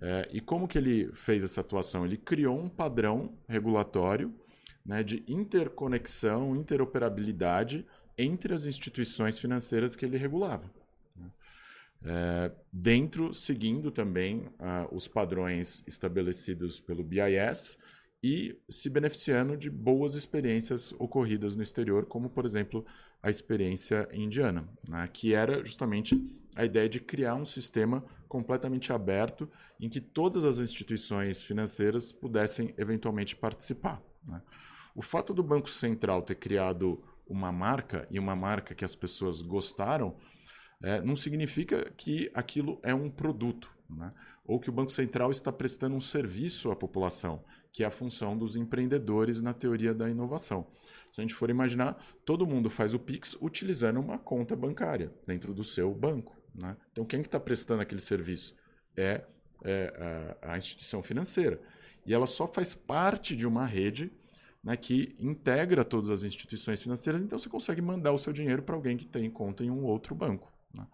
É, 0.00 0.28
e 0.32 0.40
como 0.40 0.66
que 0.66 0.78
ele 0.78 1.12
fez 1.12 1.44
essa 1.44 1.60
atuação? 1.60 2.06
Ele 2.06 2.16
criou 2.16 2.58
um 2.58 2.70
padrão 2.70 3.36
regulatório 3.46 4.34
né, 4.84 5.02
de 5.02 5.22
interconexão, 5.28 6.56
interoperabilidade 6.56 7.86
entre 8.16 8.54
as 8.54 8.64
instituições 8.64 9.38
financeiras 9.38 9.94
que 9.94 10.06
ele 10.06 10.16
regulava. 10.16 10.70
Né? 11.14 11.30
É, 12.02 12.52
dentro, 12.72 13.34
seguindo 13.34 13.90
também 13.90 14.48
os 14.90 15.06
padrões 15.06 15.84
estabelecidos 15.86 16.80
pelo 16.80 17.04
BIS 17.04 17.78
e 18.22 18.58
se 18.70 18.88
beneficiando 18.88 19.54
de 19.54 19.68
boas 19.70 20.14
experiências 20.14 20.92
ocorridas 20.98 21.56
no 21.56 21.62
exterior, 21.62 22.06
como, 22.06 22.30
por 22.30 22.46
exemplo, 22.46 22.86
a 23.22 23.28
experiência 23.28 24.08
indiana, 24.12 24.66
né, 24.88 25.08
que 25.12 25.34
era 25.34 25.62
justamente 25.64 26.14
a 26.60 26.64
ideia 26.64 26.88
de 26.88 27.00
criar 27.00 27.34
um 27.34 27.44
sistema 27.44 28.04
completamente 28.28 28.92
aberto 28.92 29.50
em 29.80 29.88
que 29.88 30.00
todas 30.00 30.44
as 30.44 30.58
instituições 30.58 31.42
financeiras 31.42 32.12
pudessem 32.12 32.74
eventualmente 32.76 33.34
participar. 33.34 34.02
Né? 34.26 34.42
O 34.94 35.00
fato 35.00 35.32
do 35.32 35.42
Banco 35.42 35.70
Central 35.70 36.20
ter 36.20 36.34
criado 36.34 37.02
uma 37.26 37.50
marca 37.50 38.06
e 38.10 38.18
uma 38.18 38.36
marca 38.36 38.74
que 38.74 38.84
as 38.84 38.94
pessoas 38.94 39.40
gostaram 39.40 40.16
é, 40.82 41.00
não 41.00 41.16
significa 41.16 41.90
que 41.96 42.30
aquilo 42.34 42.78
é 42.82 42.94
um 42.94 43.10
produto, 43.10 43.70
né? 43.88 44.12
ou 44.44 44.60
que 44.60 44.68
o 44.68 44.72
Banco 44.72 44.90
Central 44.90 45.30
está 45.30 45.50
prestando 45.50 45.96
um 45.96 46.00
serviço 46.00 46.70
à 46.70 46.76
população, 46.76 47.42
que 47.72 47.84
é 47.84 47.86
a 47.86 47.90
função 47.90 48.36
dos 48.36 48.54
empreendedores 48.54 49.40
na 49.40 49.54
teoria 49.54 49.94
da 49.94 50.10
inovação. 50.10 50.66
Se 51.10 51.20
a 51.20 51.22
gente 51.22 51.34
for 51.34 51.48
imaginar, 51.48 52.02
todo 52.24 52.46
mundo 52.46 52.68
faz 52.68 52.92
o 52.92 52.98
Pix 52.98 53.36
utilizando 53.40 53.98
uma 53.98 54.18
conta 54.18 54.54
bancária 54.54 55.10
dentro 55.26 55.54
do 55.54 55.64
seu 55.64 55.94
banco. 55.94 56.39
Né? 56.54 56.76
Então, 56.92 57.04
quem 57.04 57.22
que 57.22 57.28
está 57.28 57.40
prestando 57.40 57.82
aquele 57.82 58.00
serviço? 58.00 58.56
É, 58.96 59.24
é 59.64 60.36
a, 60.42 60.52
a, 60.54 60.58
instituição 60.58 61.02
financeira. 61.02 61.60
E 62.04 62.14
ela 62.14 62.26
só 62.26 62.46
faz 62.46 62.74
parte 62.74 63.36
de 63.36 63.46
uma 63.46 63.64
rede 63.64 64.12
né, 64.62 64.76
que 64.76 65.16
integra 65.18 65.84
todas 65.84 66.10
as 66.10 66.22
instituições 66.22 66.82
financeiras, 66.82 67.22
então 67.22 67.38
você 67.38 67.48
consegue 67.48 67.80
mandar 67.80 68.12
o 68.12 68.18
seu 68.18 68.32
dinheiro 68.32 68.62
para 68.62 68.74
alguém 68.74 68.96
que 68.96 69.06
tem 69.06 69.30
conta 69.30 69.64
em 69.64 69.70
um 69.70 69.84
outro 69.84 70.14
banco. 70.14 70.52
Né? 70.74 70.86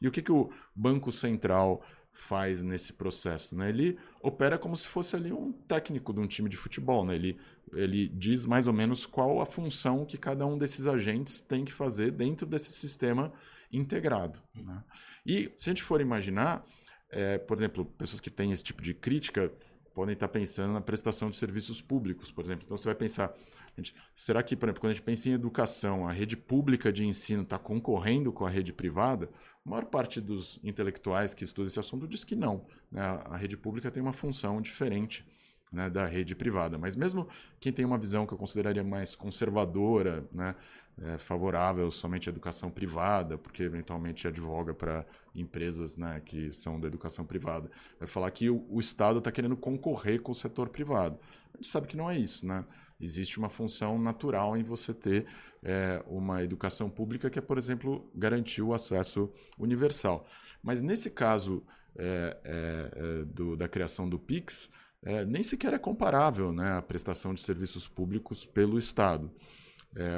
E 0.00 0.08
o 0.08 0.12
que, 0.12 0.22
que 0.22 0.32
o 0.32 0.50
Banco 0.74 1.10
Central 1.10 1.84
faz 2.14 2.62
nesse 2.62 2.92
processo? 2.92 3.54
Né? 3.54 3.68
Ele 3.68 3.98
opera 4.22 4.56
como 4.56 4.76
se 4.76 4.88
fosse 4.88 5.14
ali 5.16 5.32
um 5.32 5.52
técnico 5.52 6.12
de 6.14 6.20
um 6.20 6.26
time 6.26 6.48
de 6.48 6.56
futebol. 6.56 7.04
Né? 7.04 7.16
Ele, 7.16 7.38
ele 7.72 8.08
diz 8.08 8.46
mais 8.46 8.66
ou 8.66 8.72
menos 8.72 9.04
qual 9.04 9.42
a 9.42 9.46
função 9.46 10.06
que 10.06 10.16
cada 10.16 10.46
um 10.46 10.56
desses 10.56 10.86
agentes 10.86 11.40
tem 11.40 11.64
que 11.64 11.72
fazer 11.72 12.12
dentro 12.12 12.46
desse 12.46 12.72
sistema 12.72 13.32
integrado. 13.70 14.40
Né? 14.54 14.82
E 15.26 15.52
se 15.56 15.68
a 15.68 15.72
gente 15.72 15.82
for 15.82 16.00
imaginar, 16.00 16.64
é, 17.10 17.36
por 17.36 17.56
exemplo, 17.56 17.84
pessoas 17.84 18.20
que 18.20 18.30
têm 18.30 18.52
esse 18.52 18.62
tipo 18.62 18.80
de 18.80 18.94
crítica 18.94 19.52
podem 19.94 20.12
estar 20.12 20.28
pensando 20.28 20.72
na 20.72 20.80
prestação 20.80 21.30
de 21.30 21.36
serviços 21.36 21.80
públicos, 21.80 22.30
por 22.30 22.44
exemplo. 22.44 22.64
Então 22.64 22.76
você 22.76 22.84
vai 22.84 22.96
pensar, 22.96 23.32
gente, 23.76 23.94
será 24.14 24.42
que, 24.42 24.56
por 24.56 24.66
exemplo, 24.66 24.80
quando 24.80 24.90
a 24.90 24.94
gente 24.94 25.04
pensa 25.04 25.28
em 25.28 25.32
educação, 25.32 26.06
a 26.06 26.12
rede 26.12 26.36
pública 26.36 26.92
de 26.92 27.06
ensino 27.06 27.42
está 27.42 27.58
concorrendo 27.58 28.32
com 28.32 28.44
a 28.44 28.50
rede 28.50 28.72
privada? 28.72 29.30
A 29.66 29.70
maior 29.70 29.86
parte 29.86 30.20
dos 30.20 30.60
intelectuais 30.62 31.32
que 31.32 31.44
estudam 31.44 31.66
esse 31.66 31.80
assunto 31.80 32.06
diz 32.06 32.22
que 32.22 32.36
não. 32.36 32.66
Né? 32.90 33.02
A 33.24 33.36
rede 33.36 33.56
pública 33.56 33.90
tem 33.90 34.02
uma 34.02 34.12
função 34.12 34.60
diferente 34.60 35.26
né, 35.72 35.90
da 35.90 36.04
rede 36.04 36.34
privada. 36.34 36.78
Mas 36.78 36.94
mesmo 36.94 37.28
quem 37.58 37.72
tem 37.72 37.84
uma 37.84 37.98
visão 37.98 38.26
que 38.26 38.34
eu 38.34 38.38
consideraria 38.38 38.84
mais 38.84 39.16
conservadora, 39.16 40.24
né, 40.32 40.54
é, 41.02 41.18
favorável 41.18 41.90
somente 41.90 42.28
à 42.28 42.30
educação 42.30 42.70
privada, 42.70 43.36
porque 43.36 43.62
eventualmente 43.62 44.28
advoga 44.28 44.72
para 44.72 45.04
empresas 45.34 45.96
né, 45.96 46.20
que 46.24 46.52
são 46.52 46.78
da 46.78 46.86
educação 46.86 47.24
privada. 47.24 47.70
Vai 47.98 48.06
falar 48.06 48.30
que 48.30 48.48
o, 48.48 48.64
o 48.68 48.78
Estado 48.78 49.18
está 49.18 49.32
querendo 49.32 49.56
concorrer 49.56 50.20
com 50.20 50.32
o 50.32 50.34
setor 50.34 50.68
privado. 50.68 51.18
A 51.52 51.56
gente 51.56 51.66
sabe 51.66 51.86
que 51.88 51.96
não 51.96 52.10
é 52.10 52.18
isso, 52.18 52.46
né? 52.46 52.64
Existe 53.00 53.38
uma 53.38 53.48
função 53.48 53.98
natural 53.98 54.56
em 54.56 54.62
você 54.62 54.94
ter 54.94 55.26
é, 55.62 56.02
uma 56.06 56.42
educação 56.42 56.88
pública 56.88 57.28
que 57.28 57.38
é, 57.38 57.42
por 57.42 57.58
exemplo, 57.58 58.10
garantir 58.14 58.62
o 58.62 58.72
acesso 58.72 59.32
universal. 59.58 60.26
Mas 60.62 60.80
nesse 60.80 61.10
caso 61.10 61.64
é, 61.96 62.36
é, 62.44 62.90
é 62.94 63.24
do, 63.24 63.56
da 63.56 63.68
criação 63.68 64.08
do 64.08 64.18
PIX, 64.18 64.70
é, 65.02 65.24
nem 65.24 65.42
sequer 65.42 65.74
é 65.74 65.78
comparável 65.78 66.52
né, 66.52 66.72
a 66.72 66.82
prestação 66.82 67.34
de 67.34 67.40
serviços 67.40 67.86
públicos 67.88 68.46
pelo 68.46 68.78
Estado. 68.78 69.30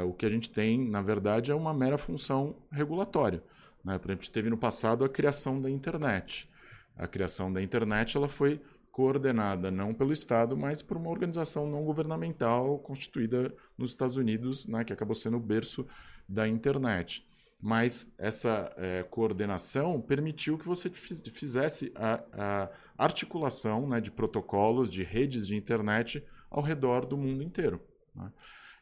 O 0.09 0.15
que 0.15 0.25
a 0.25 0.31
gente 0.31 0.49
tem, 0.49 0.89
na 0.89 1.03
verdade, 1.03 1.53
é 1.53 1.55
uma 1.55 1.75
mera 1.75 1.99
função 1.99 2.57
regulatória. 2.73 3.43
Né? 3.85 3.99
Por 3.99 4.09
exemplo, 4.09 4.23
a 4.23 4.25
gente 4.25 4.33
teve 4.33 4.49
no 4.49 4.57
passado 4.57 5.05
a 5.05 5.09
criação 5.09 5.61
da 5.61 5.71
internet. 5.71 6.49
A 6.97 7.07
criação 7.07 7.53
da 7.53 7.63
internet 7.63 8.17
ela 8.17 8.27
foi 8.27 8.59
coordenada 8.97 9.71
não 9.71 9.93
pelo 9.93 10.11
Estado, 10.11 10.57
mas 10.57 10.81
por 10.81 10.97
uma 10.97 11.11
organização 11.11 11.69
não 11.69 11.85
governamental 11.85 12.79
constituída 12.79 13.55
nos 13.77 13.91
Estados 13.91 14.17
Unidos, 14.17 14.67
né, 14.67 14.85
que 14.85 14.93
acabou 14.93 15.15
sendo 15.15 15.37
o 15.37 15.41
berço 15.41 15.87
da 16.27 16.49
internet. 16.49 17.23
Mas 17.61 18.11
essa 18.17 18.73
é, 18.79 19.03
coordenação 19.03 20.01
permitiu 20.01 20.57
que 20.57 20.67
você 20.67 20.89
fizesse 20.89 21.93
a, 21.95 22.25
a 22.33 22.71
articulação 22.97 23.87
né, 23.87 24.01
de 24.01 24.11
protocolos, 24.11 24.89
de 24.89 25.03
redes 25.03 25.47
de 25.47 25.55
internet 25.55 26.25
ao 26.51 26.63
redor 26.63 27.05
do 27.05 27.19
mundo 27.19 27.43
inteiro. 27.43 27.83
Né? 28.15 28.33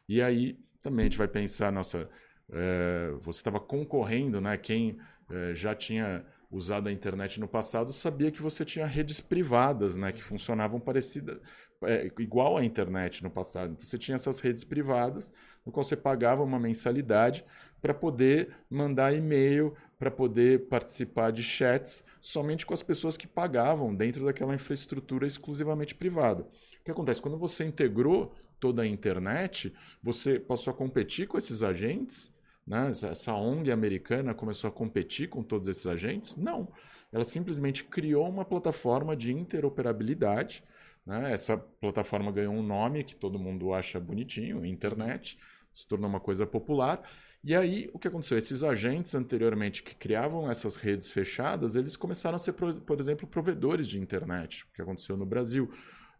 E 0.07 0.21
aí 0.21 0.57
também 0.81 1.07
a 1.07 1.09
gente 1.09 1.17
vai 1.17 1.27
pensar, 1.27 1.73
nossa, 1.73 2.09
é, 2.49 3.11
você 3.19 3.39
estava 3.39 3.59
concorrendo, 3.59 4.39
né? 4.39 4.55
Quem 4.55 4.97
é, 5.29 5.53
já 5.53 5.75
tinha 5.75 6.25
usado 6.55 6.87
a 6.87 6.91
internet 6.91 7.39
no 7.39 7.47
passado 7.47 7.91
sabia 7.91 8.31
que 8.31 8.41
você 8.41 8.63
tinha 8.63 8.85
redes 8.85 9.19
privadas, 9.19 9.97
né? 9.97 10.11
Que 10.11 10.23
funcionavam 10.23 10.79
parecidas, 10.79 11.41
é, 11.83 12.09
igual 12.19 12.57
à 12.57 12.63
internet 12.63 13.21
no 13.23 13.29
passado. 13.29 13.73
Então 13.73 13.85
você 13.85 13.97
tinha 13.97 14.15
essas 14.15 14.39
redes 14.39 14.63
privadas, 14.63 15.31
no 15.65 15.71
qual 15.71 15.83
você 15.83 15.95
pagava 15.95 16.43
uma 16.43 16.59
mensalidade 16.59 17.45
para 17.81 17.93
poder 17.93 18.55
mandar 18.69 19.13
e-mail, 19.13 19.75
para 19.99 20.09
poder 20.09 20.67
participar 20.67 21.31
de 21.31 21.43
chats 21.43 22.03
somente 22.21 22.65
com 22.65 22.73
as 22.73 22.83
pessoas 22.83 23.17
que 23.17 23.27
pagavam 23.27 23.93
dentro 23.93 24.25
daquela 24.25 24.55
infraestrutura 24.55 25.27
exclusivamente 25.27 25.93
privada. 25.93 26.43
O 26.43 26.83
que 26.83 26.91
acontece? 26.91 27.21
Quando 27.21 27.37
você 27.37 27.65
integrou 27.65 28.33
toda 28.59 28.81
a 28.81 28.87
internet, 28.87 29.73
você 30.01 30.39
passou 30.39 30.71
a 30.71 30.75
competir 30.75 31.27
com 31.27 31.37
esses 31.37 31.61
agentes? 31.61 32.34
Né? 32.65 32.89
Essa 32.89 33.33
ONG 33.33 33.71
americana 33.71 34.33
começou 34.33 34.67
a 34.67 34.71
competir 34.71 35.29
com 35.29 35.43
todos 35.43 35.67
esses 35.67 35.85
agentes? 35.85 36.35
Não. 36.35 36.71
Ela 37.11 37.23
simplesmente 37.23 37.83
criou 37.83 38.27
uma 38.27 38.43
plataforma 38.43 39.15
de 39.15 39.31
interoperabilidade. 39.31 40.63
Né? 41.05 41.31
Essa 41.31 41.57
plataforma 41.57 42.31
ganhou 42.31 42.53
um 42.53 42.63
nome 42.63 43.03
que 43.03 43.15
todo 43.15 43.39
mundo 43.39 43.73
acha 43.73 43.99
bonitinho, 43.99 44.65
internet, 44.65 45.37
se 45.73 45.87
tornou 45.87 46.09
uma 46.09 46.19
coisa 46.19 46.47
popular. 46.47 47.01
E 47.43 47.55
aí, 47.55 47.89
o 47.93 47.99
que 47.99 48.07
aconteceu? 48.07 48.39
Esses 48.39 48.63
agentes 48.63 49.13
anteriormente 49.13 49.83
que 49.83 49.95
criavam 49.95 50.49
essas 50.49 50.75
redes 50.75 51.11
fechadas, 51.11 51.75
eles 51.75 51.95
começaram 51.95 52.37
a 52.37 52.39
ser, 52.39 52.53
por 52.53 52.99
exemplo, 52.99 53.27
provedores 53.27 53.87
de 53.87 53.99
internet, 53.99 54.63
o 54.63 54.73
que 54.73 54.81
aconteceu 54.81 55.15
no 55.15 55.27
Brasil 55.27 55.71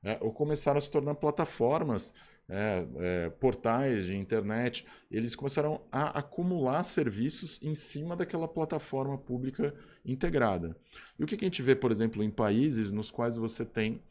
é, 0.06 0.20
ou 0.22 0.32
começaram 0.32 0.78
a 0.78 0.82
se 0.82 0.92
tornar 0.92 1.16
plataformas, 1.16 2.14
é, 2.50 2.86
é, 2.98 3.30
portais 3.30 4.06
de 4.06 4.16
internet. 4.16 4.86
Eles 5.10 5.36
começaram 5.36 5.82
a 5.92 6.20
acumular 6.20 6.84
serviços 6.84 7.60
em 7.62 7.76
cima 7.76 8.16
daquela 8.16 8.48
plataforma 8.48 9.18
pública 9.18 9.74
integrada. 10.06 10.76
E 11.18 11.24
o 11.24 11.28
que, 11.28 11.36
a 11.36 11.38
gente 11.40 11.62
vê, 11.62 11.76
por 11.76 11.92
exemplo, 11.92 12.24
em 12.24 12.30
países 12.30 12.92
nos 12.92 13.12
quais 13.12 13.36
você 13.36 13.66
tem 13.66 14.02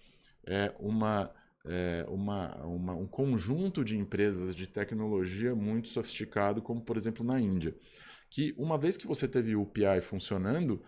é, 0.46 0.72
uma, 0.78 1.30
é, 1.64 2.04
uma, 2.08 2.56
uma, 2.64 2.94
um 2.94 3.06
conjunto 3.06 3.84
de 3.84 3.96
empresas 3.96 4.54
de 4.54 4.66
tecnologia 4.66 5.54
muito 5.54 5.88
sofisticado, 5.88 6.60
como 6.60 6.80
por 6.80 6.96
exemplo 6.96 7.24
na 7.24 7.40
Índia, 7.40 7.74
que 8.28 8.54
uma 8.58 8.76
vez 8.76 8.96
que 8.96 9.06
você 9.06 9.28
teve 9.28 9.54
o 9.54 9.62
UPI 9.62 10.00
funcionando, 10.02 10.82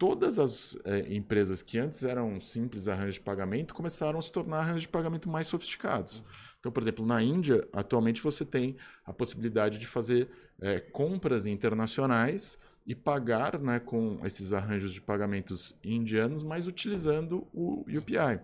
todas 0.00 0.38
as 0.38 0.74
é, 0.86 1.14
empresas 1.14 1.62
que 1.62 1.78
antes 1.78 2.02
eram 2.04 2.40
simples 2.40 2.88
arranjos 2.88 3.16
de 3.16 3.20
pagamento 3.20 3.74
começaram 3.74 4.18
a 4.18 4.22
se 4.22 4.32
tornar 4.32 4.60
arranjos 4.60 4.82
de 4.82 4.88
pagamento 4.88 5.28
mais 5.28 5.46
sofisticados. 5.46 6.24
Então, 6.58 6.72
por 6.72 6.82
exemplo, 6.82 7.04
na 7.04 7.22
Índia, 7.22 7.68
atualmente 7.70 8.22
você 8.22 8.42
tem 8.42 8.78
a 9.04 9.12
possibilidade 9.12 9.76
de 9.76 9.86
fazer 9.86 10.30
é, 10.58 10.80
compras 10.80 11.44
internacionais 11.44 12.58
e 12.86 12.94
pagar 12.94 13.60
né, 13.60 13.78
com 13.78 14.18
esses 14.24 14.54
arranjos 14.54 14.94
de 14.94 15.02
pagamentos 15.02 15.78
indianos, 15.84 16.42
mas 16.42 16.66
utilizando 16.66 17.46
o 17.52 17.82
UPI. 17.82 18.40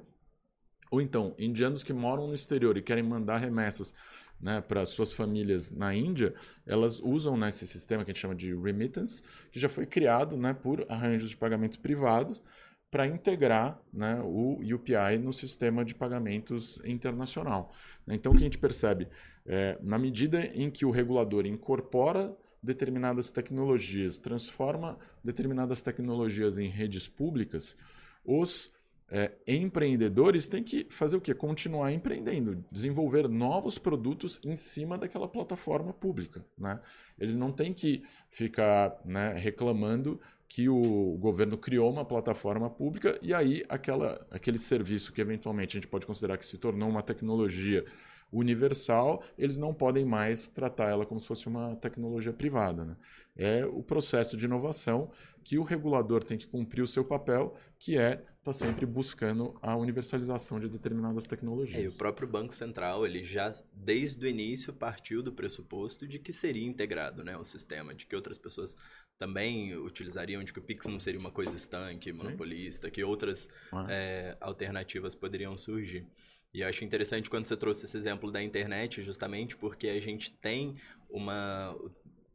Ou 0.91 1.01
então, 1.01 1.35
indianos 1.39 1.83
que 1.83 1.95
moram 1.95 2.29
no 2.29 2.35
exterior 2.35 2.77
e 2.77 2.83
querem 2.83 3.03
mandar 3.03 3.39
remessas 3.39 3.95
né, 4.40 4.61
para 4.61 4.85
suas 4.85 5.12
famílias 5.12 5.73
na 5.73 5.95
Índia, 5.95 6.35
elas 6.66 7.00
usam 7.00 7.37
né, 7.37 7.49
esse 7.49 7.66
sistema 7.66 8.05
que 8.05 8.11
a 8.11 8.14
gente 8.14 8.21
chama 8.21 8.35
de 8.35 8.55
remittance, 8.55 9.23
que 9.50 9.59
já 9.59 9.69
foi 9.69 9.87
criado 9.87 10.37
né, 10.37 10.55
por 10.55 10.85
arranjos 10.88 11.31
de 11.31 11.37
pagamentos 11.37 11.78
privados 11.78 12.43
para 12.90 13.07
integrar 13.07 13.81
né, 13.93 14.21
o 14.23 14.61
UPI 14.62 15.19
no 15.21 15.33
sistema 15.33 15.85
de 15.85 15.95
pagamentos 15.95 16.78
internacional. 16.85 17.73
Então, 18.09 18.33
o 18.33 18.35
que 18.35 18.43
a 18.43 18.47
gente 18.47 18.59
percebe? 18.59 19.09
É, 19.45 19.78
na 19.83 19.99
medida 19.99 20.45
em 20.47 20.71
que 20.71 20.85
o 20.85 20.90
regulador 20.90 21.47
incorpora 21.47 22.37
determinadas 22.62 23.31
tecnologias, 23.31 24.19
transforma 24.19 24.99
determinadas 25.23 25.83
tecnologias 25.83 26.59
em 26.59 26.69
redes 26.69 27.07
públicas, 27.07 27.76
os 28.25 28.73
é, 29.09 29.33
empreendedores 29.47 30.49
têm 30.49 30.65
que 30.65 30.87
fazer 30.91 31.17
o 31.17 31.21
quê? 31.21 31.33
Continuar 31.33 31.93
empreendendo, 31.93 32.65
desenvolver 32.73 33.29
novos 33.29 33.79
produtos 33.79 34.41
em 34.45 34.57
cima 34.57 34.99
daquela 34.99 35.29
plataforma 35.29 35.93
pública. 35.93 36.45
Né? 36.59 36.81
Eles 37.19 37.37
não 37.37 37.53
têm 37.53 37.73
que 37.73 38.03
ficar 38.31 39.01
né, 39.05 39.33
reclamando 39.35 40.21
que 40.49 40.69
o 40.69 41.17
governo 41.19 41.57
criou 41.57 41.91
uma 41.91 42.05
plataforma 42.05 42.69
pública 42.69 43.19
e 43.23 43.33
aí 43.33 43.65
aquela, 43.69 44.25
aquele 44.31 44.59
serviço 44.59 45.13
que 45.13 45.21
eventualmente 45.21 45.77
a 45.77 45.81
gente 45.81 45.91
pode 45.91 46.07
considerar 46.07 46.37
que 46.37 46.47
se 46.47 46.59
tornou 46.59 46.89
uma 46.89 47.03
tecnologia 47.03 47.85
universal, 48.33 49.23
eles 49.39 49.57
não 49.57 49.73
podem 49.73 50.05
mais 50.05 50.49
tratar 50.49 50.91
ela 50.91 51.07
como 51.07 51.21
se 51.21 51.29
fosse 51.29 51.47
uma 51.47 51.77
tecnologia 51.77 52.33
privada. 52.33 52.85
Né? 52.85 52.97
É 53.37 53.65
o 53.65 53.83
processo 53.83 54.37
de 54.37 54.45
inovação 54.47 55.11
que 55.45 55.59
o 55.59 55.63
regulador 55.63 56.25
tem 56.25 56.37
que 56.37 56.47
cumprir 56.47 56.83
o 56.83 56.89
seu 56.89 57.05
papel, 57.05 57.55
que 57.79 57.97
é 57.97 58.25
estar 58.50 58.67
tá 58.67 58.73
sempre 58.73 58.87
buscando 58.87 59.55
a 59.61 59.76
universalização 59.76 60.61
de 60.61 60.69
determinadas 60.69 61.26
tecnologias. 61.26 61.81
É, 61.81 61.85
e 61.85 61.88
o 61.88 61.93
próprio 61.93 62.29
Banco 62.29 62.55
Central, 62.55 63.07
ele 63.07 63.25
já 63.25 63.50
desde 63.73 64.25
o 64.25 64.29
início 64.29 64.73
partiu 64.73 65.23
do 65.23 65.33
pressuposto 65.33 66.07
de 66.07 66.19
que 66.19 66.33
seria 66.33 66.67
integrado 66.67 67.25
né, 67.25 67.37
o 67.37 67.45
sistema, 67.45 67.95
de 67.95 68.07
que 68.07 68.15
outras 68.15 68.38
pessoas 68.38 68.76
também 69.19 69.75
utilizariam, 69.76 70.45
de 70.45 70.53
que 70.53 70.59
o 70.59 70.62
Pix 70.62 70.87
não 70.87 71.00
seria 71.00 71.19
uma 71.19 71.31
coisa 71.31 71.57
estanque, 71.57 72.12
monopolista, 72.12 72.88
Sim. 72.88 72.93
que 72.93 73.05
outras 73.05 73.49
ah. 73.73 73.87
é, 73.88 74.37
alternativas 74.41 75.15
poderiam 75.15 75.57
surgir. 75.57 76.07
E 76.53 76.61
eu 76.61 76.69
acho 76.69 76.85
interessante 76.85 77.29
quando 77.29 77.47
você 77.47 77.57
trouxe 77.57 77.85
esse 77.85 77.97
exemplo 77.97 78.31
da 78.31 78.43
internet, 78.43 79.03
justamente 79.03 79.57
porque 79.57 79.88
a 79.88 80.00
gente 80.00 80.31
tem 80.31 80.76
uma. 81.09 81.76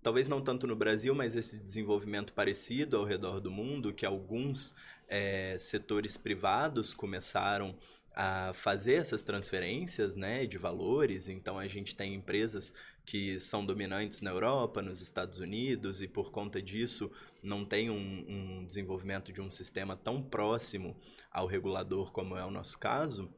Talvez 0.03 0.27
não 0.27 0.41
tanto 0.41 0.65
no 0.65 0.75
Brasil, 0.75 1.13
mas 1.13 1.35
esse 1.35 1.59
desenvolvimento 1.59 2.33
parecido 2.33 2.97
ao 2.97 3.03
redor 3.03 3.39
do 3.39 3.51
mundo, 3.51 3.93
que 3.93 4.05
alguns 4.05 4.75
é, 5.11 5.57
setores 5.59 6.15
privados 6.15 6.93
começaram 6.93 7.77
a 8.15 8.53
fazer 8.53 8.93
essas 8.93 9.23
transferências 9.23 10.15
né, 10.15 10.45
de 10.45 10.57
valores. 10.57 11.27
Então, 11.27 11.59
a 11.59 11.67
gente 11.67 11.95
tem 11.95 12.15
empresas 12.15 12.73
que 13.05 13.39
são 13.39 13.65
dominantes 13.65 14.21
na 14.21 14.31
Europa, 14.31 14.81
nos 14.81 15.01
Estados 15.01 15.39
Unidos, 15.39 16.01
e 16.01 16.07
por 16.07 16.31
conta 16.31 16.61
disso 16.61 17.11
não 17.43 17.65
tem 17.65 17.89
um, 17.89 18.25
um 18.61 18.65
desenvolvimento 18.65 19.33
de 19.33 19.41
um 19.41 19.51
sistema 19.51 19.97
tão 19.97 20.23
próximo 20.23 20.95
ao 21.29 21.45
regulador 21.45 22.11
como 22.11 22.37
é 22.37 22.45
o 22.45 22.51
nosso 22.51 22.79
caso 22.79 23.33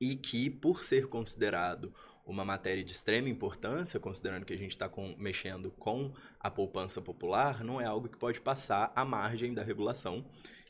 e 0.00 0.16
que, 0.16 0.48
por 0.48 0.82
ser 0.84 1.08
considerado 1.08 1.92
uma 2.24 2.44
matéria 2.44 2.82
de 2.82 2.92
extrema 2.92 3.28
importância, 3.28 4.00
considerando 4.00 4.44
que 4.44 4.52
a 4.52 4.58
gente 4.58 4.72
está 4.72 4.90
mexendo 5.16 5.70
com 5.70 6.12
a 6.40 6.50
poupança 6.50 7.00
popular, 7.00 7.62
não 7.62 7.80
é 7.80 7.84
algo 7.84 8.08
que 8.08 8.18
pode 8.18 8.40
passar 8.40 8.92
à 8.96 9.04
margem 9.04 9.54
da 9.54 9.62
regulação. 9.62 10.24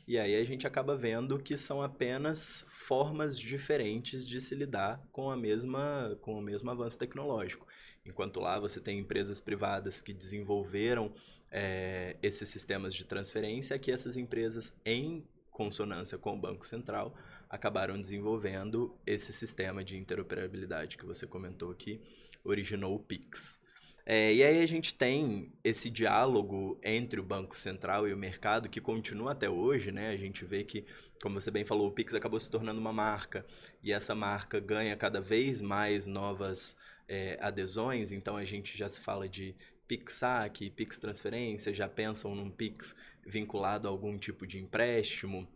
E 0.06 0.18
aí 0.18 0.36
a 0.36 0.44
gente 0.44 0.66
acaba 0.66 0.96
vendo 0.96 1.38
que 1.38 1.56
são 1.56 1.82
apenas 1.82 2.64
formas 2.70 3.36
diferentes 3.36 4.26
de 4.26 4.40
se 4.40 4.54
lidar 4.54 5.04
com 5.10 5.30
a 5.30 5.36
mesma 5.36 6.16
com 6.20 6.38
o 6.38 6.42
mesmo 6.42 6.70
avanço 6.70 6.98
tecnológico. 6.98 7.66
Enquanto 8.04 8.38
lá 8.38 8.58
você 8.60 8.80
tem 8.80 9.00
empresas 9.00 9.40
privadas 9.40 10.00
que 10.00 10.12
desenvolveram 10.12 11.12
é, 11.50 12.16
esses 12.22 12.48
sistemas 12.48 12.94
de 12.94 13.04
transferência, 13.04 13.74
aqui 13.74 13.90
essas 13.90 14.16
empresas, 14.16 14.76
em 14.84 15.26
consonância 15.50 16.16
com 16.16 16.34
o 16.34 16.40
Banco 16.40 16.64
Central, 16.64 17.16
acabaram 17.50 18.00
desenvolvendo 18.00 18.94
esse 19.04 19.32
sistema 19.32 19.82
de 19.82 19.96
interoperabilidade 19.96 20.96
que 20.96 21.04
você 21.04 21.26
comentou 21.26 21.74
que 21.74 22.00
originou 22.44 22.94
o 22.94 23.00
Pix. 23.00 23.60
É, 24.08 24.32
e 24.32 24.44
aí 24.44 24.62
a 24.62 24.66
gente 24.66 24.94
tem 24.94 25.48
esse 25.64 25.90
diálogo 25.90 26.78
entre 26.80 27.18
o 27.18 27.24
Banco 27.24 27.56
Central 27.56 28.06
e 28.06 28.14
o 28.14 28.16
mercado 28.16 28.68
que 28.68 28.80
continua 28.80 29.32
até 29.32 29.50
hoje, 29.50 29.90
né? 29.90 30.10
A 30.10 30.16
gente 30.16 30.44
vê 30.44 30.62
que, 30.62 30.84
como 31.20 31.40
você 31.40 31.50
bem 31.50 31.64
falou, 31.64 31.88
o 31.88 31.90
Pix 31.90 32.14
acabou 32.14 32.38
se 32.38 32.48
tornando 32.48 32.80
uma 32.80 32.92
marca 32.92 33.44
e 33.82 33.92
essa 33.92 34.14
marca 34.14 34.60
ganha 34.60 34.96
cada 34.96 35.20
vez 35.20 35.60
mais 35.60 36.06
novas 36.06 36.76
é, 37.08 37.36
adesões, 37.40 38.12
então 38.12 38.36
a 38.36 38.44
gente 38.44 38.78
já 38.78 38.88
se 38.88 39.00
fala 39.00 39.28
de 39.28 39.56
Pix 39.88 40.14
saque, 40.14 40.70
Pix 40.70 41.00
transferência, 41.00 41.74
já 41.74 41.88
pensam 41.88 42.32
num 42.32 42.48
Pix 42.48 42.94
vinculado 43.26 43.88
a 43.88 43.90
algum 43.90 44.16
tipo 44.16 44.46
de 44.46 44.60
empréstimo 44.60 45.48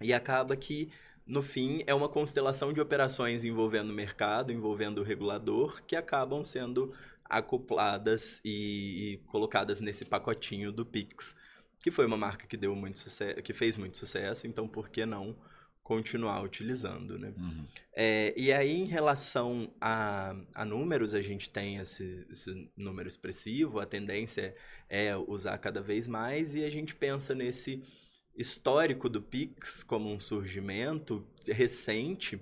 e 0.00 0.14
acaba 0.14 0.56
que 0.56 0.90
no 1.26 1.40
fim, 1.40 1.82
é 1.86 1.94
uma 1.94 2.08
constelação 2.08 2.70
de 2.70 2.82
operações 2.82 3.46
envolvendo 3.46 3.88
o 3.88 3.94
mercado, 3.94 4.52
envolvendo 4.52 4.98
o 5.00 5.02
regulador, 5.02 5.82
que 5.86 5.96
acabam 5.96 6.44
sendo 6.44 6.92
acopladas 7.24 8.40
e, 8.44 9.14
e 9.14 9.16
colocadas 9.26 9.80
nesse 9.80 10.04
pacotinho 10.04 10.70
do 10.70 10.84
Pix, 10.84 11.36
que 11.80 11.90
foi 11.90 12.06
uma 12.06 12.16
marca 12.16 12.46
que 12.46 12.56
deu 12.56 12.74
muito 12.74 12.98
sucesso, 12.98 13.42
que 13.42 13.52
fez 13.52 13.76
muito 13.76 13.98
sucesso, 13.98 14.46
então 14.46 14.66
por 14.66 14.88
que 14.88 15.04
não 15.04 15.36
continuar 15.84 16.42
utilizando, 16.42 17.18
né? 17.18 17.34
Uhum. 17.36 17.66
É, 17.92 18.32
e 18.38 18.50
aí, 18.50 18.72
em 18.72 18.86
relação 18.86 19.70
a, 19.78 20.34
a 20.54 20.64
números, 20.64 21.14
a 21.14 21.20
gente 21.20 21.50
tem 21.50 21.76
esse, 21.76 22.26
esse, 22.30 22.70
número 22.74 23.06
expressivo, 23.06 23.78
a 23.78 23.84
tendência 23.84 24.56
é 24.88 25.14
usar 25.14 25.58
cada 25.58 25.82
vez 25.82 26.08
mais, 26.08 26.54
e 26.54 26.64
a 26.64 26.70
gente 26.70 26.94
pensa 26.94 27.34
nesse 27.34 27.84
histórico 28.34 29.10
do 29.10 29.20
Pix 29.20 29.84
como 29.84 30.10
um 30.10 30.18
surgimento 30.18 31.22
recente. 31.46 32.40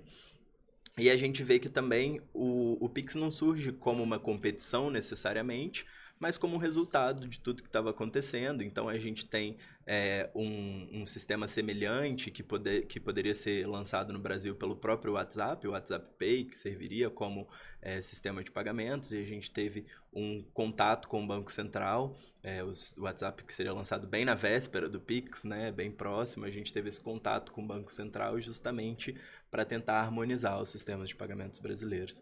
E 0.97 1.09
a 1.09 1.17
gente 1.17 1.43
vê 1.43 1.59
que 1.59 1.69
também 1.69 2.21
o, 2.33 2.83
o 2.83 2.89
Pix 2.89 3.15
não 3.15 3.31
surge 3.31 3.71
como 3.71 4.03
uma 4.03 4.19
competição 4.19 4.91
necessariamente, 4.91 5.85
mas 6.23 6.37
como 6.37 6.55
resultado 6.55 7.27
de 7.27 7.37
tudo 7.37 7.61
que 7.61 7.67
estava 7.67 7.89
acontecendo. 7.89 8.63
Então 8.63 8.87
a 8.87 8.97
gente 8.97 9.25
tem 9.25 9.57
é, 9.85 10.29
um, 10.33 11.01
um, 11.01 11.05
sistema 11.05 11.49
semelhante 11.49 12.31
que, 12.31 12.41
poder, 12.41 12.85
que 12.85 12.97
poderia 12.97 13.35
ser 13.35 13.67
lançado 13.67 14.13
no 14.13 14.19
Brasil 14.19 14.55
pelo 14.55 14.73
próprio 14.73 15.15
WhatsApp, 15.15 15.67
o 15.67 15.71
WhatsApp 15.71 16.07
Pay, 16.17 16.45
que 16.45 16.57
serviria 16.57 17.09
como 17.09 17.45
é, 17.81 18.01
sistema 18.01 18.41
de 18.41 18.49
pagamentos, 18.49 19.11
e 19.11 19.17
a 19.17 19.25
gente 19.25 19.51
teve 19.51 19.85
um 20.13 20.41
contato 20.53 21.09
com 21.09 21.21
o 21.21 21.27
Banco 21.27 21.51
Central, 21.51 22.15
é, 22.41 22.63
o 22.63 22.71
WhatsApp 22.99 23.43
que 23.43 23.53
seria 23.53 23.73
lançado 23.73 24.07
bem 24.07 24.23
na 24.23 24.33
véspera 24.33 24.87
do 24.87 25.01
Pix, 25.01 25.43
né, 25.43 25.73
bem 25.73 25.91
próximo, 25.91 26.45
a 26.45 26.51
gente 26.51 26.71
teve 26.71 26.87
esse 26.87 27.01
contato 27.01 27.51
com 27.51 27.61
o 27.61 27.67
Banco 27.67 27.91
Central 27.91 28.39
justamente 28.39 29.13
para 29.51 29.65
tentar 29.65 29.99
harmonizar 29.99 30.61
os 30.61 30.69
sistemas 30.69 31.09
de 31.09 31.15
pagamentos 31.15 31.59
brasileiros. 31.59 32.21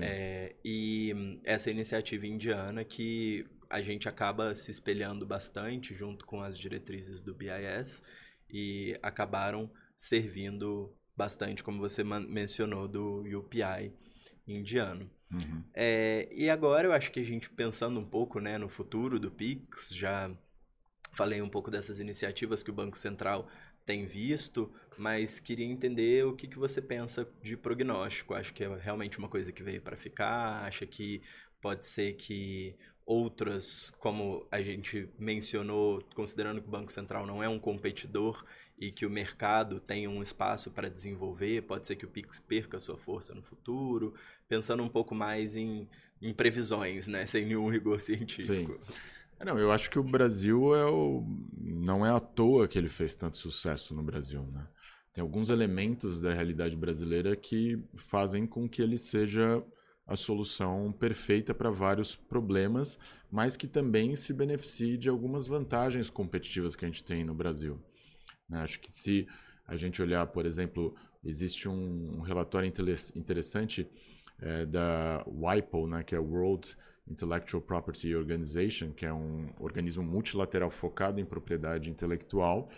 É, 0.00 0.54
e 0.64 1.40
essa 1.44 1.70
iniciativa 1.70 2.26
indiana 2.26 2.84
que 2.84 3.46
a 3.68 3.80
gente 3.80 4.08
acaba 4.08 4.54
se 4.54 4.70
espelhando 4.70 5.26
bastante 5.26 5.94
junto 5.94 6.24
com 6.24 6.42
as 6.42 6.58
diretrizes 6.58 7.22
do 7.22 7.34
BIS 7.34 8.02
e 8.50 8.98
acabaram 9.02 9.70
servindo 9.96 10.94
bastante, 11.16 11.62
como 11.62 11.78
você 11.78 12.04
mencionou, 12.04 12.86
do 12.86 13.22
UPI 13.38 13.92
indiano. 14.46 15.10
Uhum. 15.32 15.64
É, 15.74 16.28
e 16.30 16.48
agora 16.48 16.86
eu 16.86 16.92
acho 16.92 17.10
que 17.10 17.20
a 17.20 17.24
gente 17.24 17.50
pensando 17.50 17.98
um 17.98 18.04
pouco 18.04 18.38
né, 18.38 18.58
no 18.58 18.68
futuro 18.68 19.18
do 19.18 19.30
Pix, 19.30 19.90
já 19.92 20.30
falei 21.12 21.40
um 21.42 21.48
pouco 21.48 21.70
dessas 21.70 21.98
iniciativas 21.98 22.62
que 22.62 22.70
o 22.70 22.74
Banco 22.74 22.96
Central 22.96 23.48
tem 23.84 24.04
visto, 24.04 24.72
mas 24.98 25.40
queria 25.40 25.66
entender 25.66 26.24
o 26.24 26.34
que, 26.34 26.46
que 26.46 26.58
você 26.58 26.80
pensa 26.80 27.28
de 27.42 27.56
prognóstico. 27.56 28.34
Acho 28.34 28.52
que 28.52 28.64
é 28.64 28.76
realmente 28.76 29.18
uma 29.18 29.28
coisa 29.28 29.52
que 29.52 29.62
veio 29.62 29.80
para 29.80 29.96
ficar? 29.96 30.64
Acha 30.64 30.86
que 30.86 31.22
pode 31.60 31.86
ser 31.86 32.14
que 32.14 32.74
outras, 33.04 33.90
como 34.00 34.46
a 34.50 34.60
gente 34.60 35.08
mencionou, 35.18 36.02
considerando 36.14 36.60
que 36.60 36.68
o 36.68 36.70
Banco 36.70 36.90
Central 36.90 37.26
não 37.26 37.42
é 37.42 37.48
um 37.48 37.58
competidor 37.58 38.44
e 38.78 38.90
que 38.90 39.06
o 39.06 39.10
mercado 39.10 39.80
tem 39.80 40.08
um 40.08 40.20
espaço 40.20 40.70
para 40.70 40.90
desenvolver, 40.90 41.62
pode 41.62 41.86
ser 41.86 41.96
que 41.96 42.04
o 42.04 42.08
Pix 42.08 42.40
perca 42.40 42.78
sua 42.78 42.98
força 42.98 43.34
no 43.34 43.42
futuro, 43.42 44.12
pensando 44.48 44.82
um 44.82 44.88
pouco 44.88 45.14
mais 45.14 45.56
em, 45.56 45.88
em 46.20 46.34
previsões, 46.34 47.06
né, 47.06 47.24
sem 47.24 47.46
nenhum 47.46 47.68
rigor 47.70 48.00
científico. 48.00 48.80
Sim. 48.86 48.94
É, 49.38 49.44
não, 49.44 49.58
eu 49.58 49.70
acho 49.70 49.90
que 49.90 49.98
o 49.98 50.02
Brasil 50.02 50.74
é 50.74 50.84
o... 50.86 51.24
não 51.58 52.04
é 52.04 52.10
à 52.10 52.18
toa 52.18 52.66
que 52.66 52.78
ele 52.78 52.88
fez 52.88 53.14
tanto 53.14 53.36
sucesso 53.36 53.94
no 53.94 54.02
Brasil, 54.02 54.42
né? 54.42 54.66
Tem 55.16 55.22
alguns 55.22 55.48
elementos 55.48 56.20
da 56.20 56.34
realidade 56.34 56.76
brasileira 56.76 57.34
que 57.34 57.82
fazem 57.96 58.46
com 58.46 58.68
que 58.68 58.82
ele 58.82 58.98
seja 58.98 59.64
a 60.06 60.14
solução 60.14 60.92
perfeita 60.92 61.54
para 61.54 61.70
vários 61.70 62.14
problemas, 62.14 62.98
mas 63.32 63.56
que 63.56 63.66
também 63.66 64.14
se 64.14 64.34
beneficie 64.34 64.98
de 64.98 65.08
algumas 65.08 65.46
vantagens 65.46 66.10
competitivas 66.10 66.76
que 66.76 66.84
a 66.84 66.88
gente 66.88 67.02
tem 67.02 67.24
no 67.24 67.34
Brasil. 67.34 67.82
Né? 68.46 68.60
Acho 68.60 68.78
que 68.78 68.92
se 68.92 69.26
a 69.66 69.74
gente 69.74 70.02
olhar, 70.02 70.26
por 70.26 70.44
exemplo, 70.44 70.94
existe 71.24 71.66
um 71.66 72.20
relatório 72.20 72.70
interessante 73.14 73.88
é, 74.38 74.66
da 74.66 75.24
WIPO, 75.26 75.86
né, 75.86 76.02
que 76.02 76.14
é 76.14 76.18
World 76.18 76.76
Intellectual 77.08 77.62
Property 77.62 78.14
Organization, 78.14 78.92
que 78.92 79.06
é 79.06 79.14
um 79.14 79.48
organismo 79.58 80.02
multilateral 80.02 80.70
focado 80.70 81.18
em 81.18 81.24
propriedade 81.24 81.88
intelectual, 81.88 82.68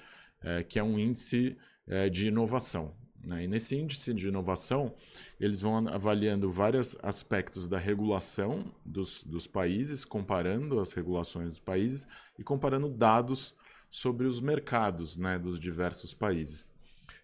é, 0.40 0.62
que 0.62 0.78
é 0.78 0.84
um 0.84 0.96
índice 0.96 1.58
é, 1.88 2.08
de 2.08 2.28
inovação. 2.28 2.94
Né? 3.24 3.44
E 3.44 3.48
nesse 3.48 3.76
índice 3.76 4.14
de 4.14 4.28
inovação, 4.28 4.94
eles 5.40 5.60
vão 5.60 5.88
avaliando 5.88 6.52
vários 6.52 6.96
aspectos 7.02 7.68
da 7.68 7.78
regulação 7.78 8.72
dos, 8.84 9.24
dos 9.24 9.46
países, 9.46 10.04
comparando 10.04 10.80
as 10.80 10.92
regulações 10.92 11.50
dos 11.50 11.60
países 11.60 12.06
e 12.38 12.44
comparando 12.44 12.88
dados 12.88 13.54
sobre 13.90 14.26
os 14.26 14.40
mercados 14.40 15.16
né, 15.16 15.38
dos 15.38 15.58
diversos 15.58 16.12
países. 16.14 16.70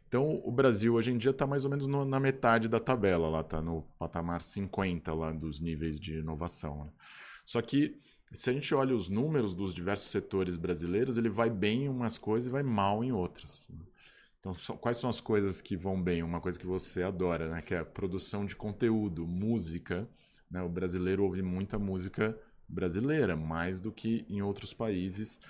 Então, 0.09 0.40
o 0.44 0.53
Brasil 0.53 0.94
hoje 0.94 1.11
em 1.11 1.18
dia 1.18 1.33
está 1.33 1.46
mais 1.46 1.64
ou 1.64 1.70
menos 1.70 1.87
no, 1.87 2.05
na 2.05 2.20
metade 2.20 2.68
da 2.68 2.79
tabela, 2.79 3.29
lá 3.29 3.40
está 3.40 3.61
no 3.61 3.83
patamar 3.98 4.42
50 4.42 5.12
lá 5.12 5.33
dos 5.33 5.59
níveis 5.59 5.98
de 5.98 6.18
inovação. 6.18 6.85
Né? 6.85 6.90
Só 7.44 7.61
que 7.61 7.98
se 8.33 8.50
a 8.50 8.53
gente 8.53 8.74
olha 8.74 8.94
os 8.94 9.09
números 9.09 9.55
dos 9.55 9.74
diversos 9.74 10.11
setores 10.11 10.57
brasileiros, 10.57 11.18
ele 11.18 11.29
vai 11.29 11.50
bem 11.50 11.85
em 11.85 11.88
umas 11.88 12.16
coisas 12.16 12.46
e 12.46 12.50
vai 12.50 12.62
mal 12.62 13.03
em 13.03 13.12
outras. 13.12 13.68
Né? 13.70 13.85
Então, 14.44 14.76
quais 14.76 14.98
são 14.98 15.09
as 15.09 15.20
coisas 15.20 15.62
que 15.62 15.74
vão 15.74 16.00
bem? 16.00 16.22
Uma 16.22 16.38
coisa 16.38 16.59
que 16.59 16.66
você 16.66 17.02
adora, 17.02 17.48
né? 17.48 17.62
que 17.62 17.74
é 17.74 17.78
a 17.78 17.85
produção 17.85 18.44
de 18.44 18.54
conteúdo, 18.54 19.26
música. 19.26 20.07
Né? 20.50 20.61
O 20.62 20.68
brasileiro 20.68 21.24
ouve 21.24 21.40
muita 21.40 21.78
música 21.78 22.38
brasileira, 22.68 23.35
mais 23.37 23.80
do 23.80 23.90
que 23.90 24.26
em 24.28 24.42
outros 24.42 24.74
países 24.74 25.40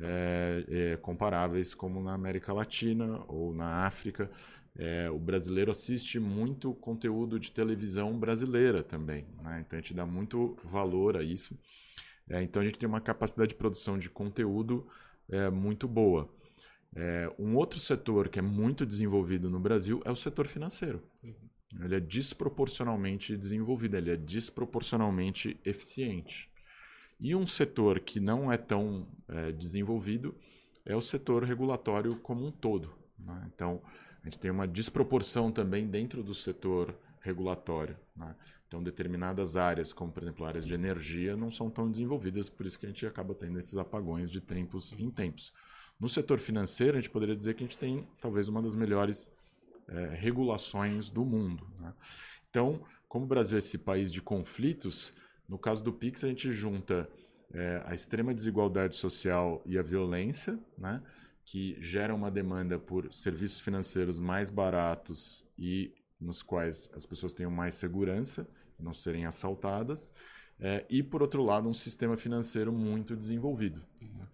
é, 0.00 0.64
é, 0.68 0.96
comparáveis, 0.98 1.74
como 1.74 2.00
na 2.00 2.14
América 2.14 2.52
Latina 2.52 3.20
ou 3.26 3.52
na 3.52 3.84
África. 3.84 4.30
É, 4.76 5.10
o 5.10 5.18
brasileiro 5.18 5.72
assiste 5.72 6.20
muito 6.20 6.72
conteúdo 6.74 7.40
de 7.40 7.50
televisão 7.50 8.16
brasileira 8.16 8.82
também, 8.82 9.26
né? 9.42 9.64
então 9.66 9.78
a 9.78 9.80
gente 9.80 9.94
dá 9.94 10.04
muito 10.04 10.56
valor 10.62 11.16
a 11.16 11.22
isso. 11.22 11.58
É, 12.28 12.42
então 12.42 12.60
a 12.60 12.64
gente 12.64 12.78
tem 12.78 12.88
uma 12.88 13.00
capacidade 13.00 13.50
de 13.50 13.54
produção 13.54 13.96
de 13.96 14.10
conteúdo 14.10 14.86
é, 15.28 15.48
muito 15.50 15.88
boa. 15.88 16.28
É, 16.98 17.30
um 17.38 17.54
outro 17.56 17.78
setor 17.78 18.30
que 18.30 18.38
é 18.38 18.42
muito 18.42 18.86
desenvolvido 18.86 19.50
no 19.50 19.60
Brasil 19.60 20.00
é 20.06 20.10
o 20.10 20.16
setor 20.16 20.46
financeiro. 20.46 21.02
Uhum. 21.22 21.84
Ele 21.84 21.94
é 21.94 22.00
desproporcionalmente 22.00 23.36
desenvolvido, 23.36 23.98
ele 23.98 24.10
é 24.10 24.16
desproporcionalmente 24.16 25.60
eficiente. 25.62 26.50
E 27.20 27.34
um 27.34 27.46
setor 27.46 28.00
que 28.00 28.18
não 28.18 28.50
é 28.50 28.56
tão 28.56 29.06
é, 29.28 29.52
desenvolvido 29.52 30.34
é 30.86 30.96
o 30.96 31.02
setor 31.02 31.44
regulatório 31.44 32.16
como 32.16 32.46
um 32.46 32.50
todo. 32.50 32.94
Né? 33.18 33.50
Então, 33.54 33.82
a 34.22 34.24
gente 34.24 34.38
tem 34.38 34.50
uma 34.50 34.66
desproporção 34.66 35.52
também 35.52 35.86
dentro 35.86 36.22
do 36.22 36.34
setor 36.34 36.94
regulatório. 37.20 37.96
Né? 38.16 38.34
Então, 38.66 38.82
determinadas 38.82 39.56
áreas, 39.56 39.92
como 39.92 40.10
por 40.10 40.22
exemplo 40.22 40.46
áreas 40.46 40.66
de 40.66 40.72
energia, 40.72 41.36
não 41.36 41.50
são 41.50 41.68
tão 41.68 41.90
desenvolvidas, 41.90 42.48
por 42.48 42.64
isso 42.64 42.78
que 42.78 42.86
a 42.86 42.88
gente 42.88 43.06
acaba 43.06 43.34
tendo 43.34 43.58
esses 43.58 43.76
apagões 43.76 44.30
de 44.30 44.40
tempos 44.40 44.94
em 44.98 45.10
tempos. 45.10 45.52
No 45.98 46.08
setor 46.08 46.38
financeiro, 46.38 46.96
a 46.96 47.00
gente 47.00 47.10
poderia 47.10 47.34
dizer 47.34 47.54
que 47.54 47.64
a 47.64 47.66
gente 47.66 47.78
tem 47.78 48.06
talvez 48.20 48.48
uma 48.48 48.60
das 48.60 48.74
melhores 48.74 49.30
é, 49.88 50.14
regulações 50.14 51.10
do 51.10 51.24
mundo. 51.24 51.66
Né? 51.80 51.92
Então, 52.50 52.82
como 53.08 53.24
o 53.24 53.28
Brasil 53.28 53.56
é 53.56 53.58
esse 53.58 53.78
país 53.78 54.12
de 54.12 54.20
conflitos, 54.20 55.12
no 55.48 55.58
caso 55.58 55.82
do 55.82 55.92
Pix, 55.92 56.24
a 56.24 56.28
gente 56.28 56.50
junta 56.52 57.08
é, 57.52 57.82
a 57.86 57.94
extrema 57.94 58.34
desigualdade 58.34 58.96
social 58.96 59.62
e 59.64 59.78
a 59.78 59.82
violência, 59.82 60.58
né, 60.76 61.02
que 61.44 61.76
gera 61.80 62.14
uma 62.14 62.30
demanda 62.30 62.78
por 62.78 63.12
serviços 63.12 63.60
financeiros 63.60 64.18
mais 64.18 64.50
baratos 64.50 65.44
e 65.56 65.94
nos 66.20 66.42
quais 66.42 66.90
as 66.92 67.06
pessoas 67.06 67.32
tenham 67.32 67.50
mais 67.50 67.74
segurança, 67.74 68.48
não 68.78 68.92
serem 68.92 69.26
assaltadas, 69.26 70.12
é, 70.58 70.84
e, 70.88 71.02
por 71.02 71.22
outro 71.22 71.42
lado, 71.44 71.68
um 71.68 71.74
sistema 71.74 72.16
financeiro 72.16 72.72
muito 72.72 73.14
desenvolvido. 73.14 73.82
Né? 74.00 74.26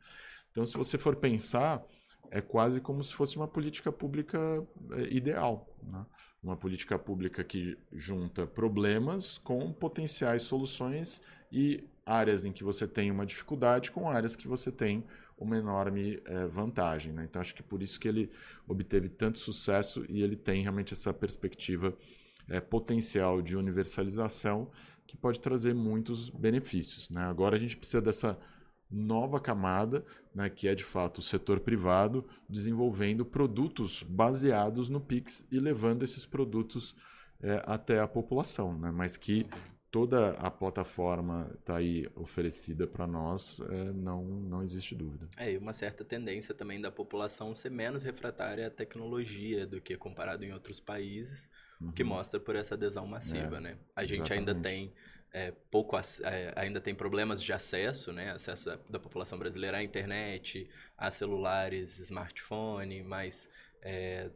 Então, 0.53 0.65
se 0.65 0.77
você 0.77 0.97
for 0.97 1.17
pensar, 1.17 1.85
é 2.31 2.41
quase 2.41 2.81
como 2.81 3.03
se 3.03 3.13
fosse 3.13 3.37
uma 3.37 3.49
política 3.49 3.91
pública 3.91 4.39
é, 4.93 5.03
ideal. 5.15 5.69
Né? 5.83 6.07
uma 6.43 6.57
política 6.57 6.99
pública 6.99 7.45
que 7.45 7.79
junta 7.93 8.47
problemas 8.47 9.39
com 9.39 9.73
potenciais 9.73 10.43
soluções 10.43 11.23
e 11.53 11.85
áreas 12.05 12.45
em 12.45 12.51
que 12.53 12.65
você 12.65 12.87
tem 12.87 13.11
uma 13.11 13.25
dificuldade 13.25 13.93
com 13.93 14.11
áreas 14.11 14.35
que 14.35 14.49
você 14.49 14.73
tem 14.73 15.05
uma 15.39 15.57
enorme 15.57 16.21
é, 16.25 16.47
vantagem. 16.47 17.13
Né? 17.13 17.27
Então, 17.29 17.41
acho 17.41 17.55
que 17.55 17.63
por 17.63 17.81
isso 17.81 18.01
que 18.01 18.09
ele 18.09 18.31
obteve 18.67 19.09
tanto 19.09 19.39
sucesso 19.39 20.05
e 20.09 20.21
ele 20.21 20.37
tem 20.37 20.63
realmente 20.63 20.93
essa 20.93 21.15
perspectiva 21.15 21.97
é, 22.49 22.61
potencial 22.61 23.41
de 23.41 23.57
universalização 23.57 24.69
que 25.07 25.17
pode 25.17 25.41
trazer 25.41 25.75
muitos 25.75 26.29
benefícios. 26.29 27.09
Né? 27.09 27.23
Agora 27.23 27.55
a 27.55 27.59
gente 27.59 27.77
precisa 27.77 28.03
dessa 28.03 28.37
nova 28.93 29.41
camada, 29.41 30.05
né, 30.35 30.51
que 30.51 30.69
é 30.69 30.75
de 30.75 30.85
fato 30.85 31.19
o 31.19 31.23
setor 31.23 31.61
privado, 31.61 32.25
desenvolvendo 32.49 33.25
produtos 33.25 34.03
baseados 34.03 34.89
no 34.89 35.01
Pix 35.01 35.47
e 35.51 35.59
levando 35.59 36.03
esses 36.03 36.27
produtos 36.27 36.95
é, 37.41 37.63
até 37.67 38.01
a 38.01 38.07
população, 38.07 38.79
né, 38.79 38.91
mas 38.91 39.17
que 39.17 39.47
toda 39.93 40.31
a 40.39 40.51
plataforma 40.51 41.51
está 41.61 41.77
aí 41.77 42.09
oferecida 42.17 42.87
para 42.87 43.07
nós, 43.07 43.61
é, 43.61 43.93
não, 43.93 44.25
não 44.25 44.63
existe 44.63 44.95
dúvida. 44.95 45.29
É, 45.37 45.53
e 45.53 45.59
uma 45.59 45.75
certa 45.75 46.03
tendência 46.03 46.55
também 46.55 46.81
da 46.81 46.91
população 46.91 47.55
ser 47.55 47.71
menos 47.71 48.03
refratária 48.03 48.67
à 48.67 48.71
tecnologia 48.71 49.67
do 49.67 49.83
que 49.83 49.95
comparado 49.95 50.45
em 50.47 50.53
outros 50.53 50.81
países, 50.81 51.51
o 51.79 51.87
uhum. 51.87 51.93
que 51.93 52.03
mostra 52.03 52.41
por 52.41 52.57
essa 52.57 52.75
adesão 52.75 53.07
massiva, 53.07 53.59
é, 53.59 53.61
né? 53.61 53.79
A 53.95 54.03
gente 54.05 54.23
exatamente. 54.23 54.49
ainda 54.49 54.55
tem 54.55 54.95
é, 55.33 55.53
pouco 55.71 55.97
é, 55.97 56.53
ainda 56.57 56.81
tem 56.81 56.95
problemas 56.95 57.43
de 57.43 57.53
acesso, 57.53 58.13
né? 58.13 58.33
Acesso 58.33 58.67
da, 58.67 58.79
da, 58.91 58.99
população 58.99 59.39
brasileira 59.39 59.79
à 59.79 59.83
internet, 59.83 60.69
a 60.97 61.11
celulares, 61.11 61.99
smartphone, 61.99 63.03
mas 63.03 63.49
é, 63.81 64.31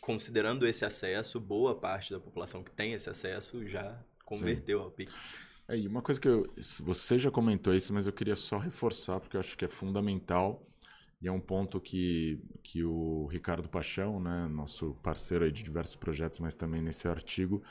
considerando 0.00 0.66
esse 0.66 0.84
acesso, 0.84 1.38
boa 1.38 1.78
parte 1.78 2.12
da 2.12 2.18
população 2.18 2.64
que 2.64 2.72
tem 2.72 2.92
esse 2.94 3.08
acesso 3.08 3.66
já 3.66 3.96
converteu 4.24 4.78
Sim. 4.80 4.84
ao 4.84 4.90
Pix. 4.90 5.22
É, 5.68 5.78
e 5.78 5.86
uma 5.86 6.02
coisa 6.02 6.20
que 6.20 6.28
eu, 6.28 6.52
você 6.80 7.18
já 7.18 7.30
comentou 7.30 7.72
isso, 7.72 7.94
mas 7.94 8.06
eu 8.06 8.12
queria 8.12 8.36
só 8.36 8.58
reforçar 8.58 9.20
porque 9.20 9.36
eu 9.36 9.40
acho 9.40 9.56
que 9.56 9.64
é 9.64 9.68
fundamental 9.68 10.66
e 11.22 11.28
é 11.28 11.32
um 11.32 11.40
ponto 11.40 11.80
que, 11.80 12.42
que 12.62 12.84
o 12.84 13.26
Ricardo 13.28 13.68
Paixão, 13.68 14.20
né, 14.20 14.48
nosso 14.48 14.94
parceiro 14.96 15.50
de 15.50 15.62
diversos 15.62 15.94
projetos, 15.94 16.40
mas 16.40 16.54
também 16.54 16.82
nesse 16.82 17.06
artigo, 17.08 17.62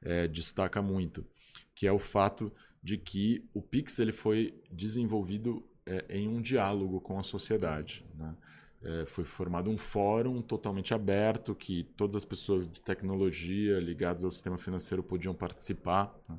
é, 0.00 0.26
destaca 0.28 0.80
muito 0.80 1.26
que 1.74 1.86
é 1.86 1.92
o 1.92 1.98
fato 1.98 2.52
de 2.82 2.98
que 2.98 3.48
o 3.54 3.62
Pix 3.62 3.98
ele 3.98 4.12
foi 4.12 4.60
desenvolvido 4.70 5.64
é, 5.86 6.04
em 6.08 6.28
um 6.28 6.40
diálogo 6.40 7.00
com 7.00 7.18
a 7.18 7.22
sociedade. 7.22 8.04
Né? 8.14 8.36
É, 8.82 9.06
foi 9.06 9.24
formado 9.24 9.70
um 9.70 9.78
fórum 9.78 10.42
totalmente 10.42 10.92
aberto 10.92 11.54
que 11.54 11.84
todas 11.96 12.16
as 12.16 12.24
pessoas 12.24 12.66
de 12.66 12.80
tecnologia 12.80 13.78
ligadas 13.78 14.24
ao 14.24 14.30
sistema 14.30 14.58
financeiro 14.58 15.02
podiam 15.02 15.34
participar. 15.34 16.12
Né? 16.28 16.38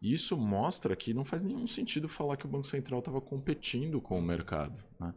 E 0.00 0.12
isso 0.12 0.36
mostra 0.36 0.94
que 0.94 1.12
não 1.12 1.24
faz 1.24 1.42
nenhum 1.42 1.66
sentido 1.66 2.08
falar 2.08 2.36
que 2.36 2.46
o 2.46 2.48
Banco 2.48 2.66
Central 2.66 3.00
estava 3.00 3.20
competindo 3.20 4.00
com 4.00 4.18
o 4.18 4.22
mercado. 4.22 4.82
Né? 4.98 5.12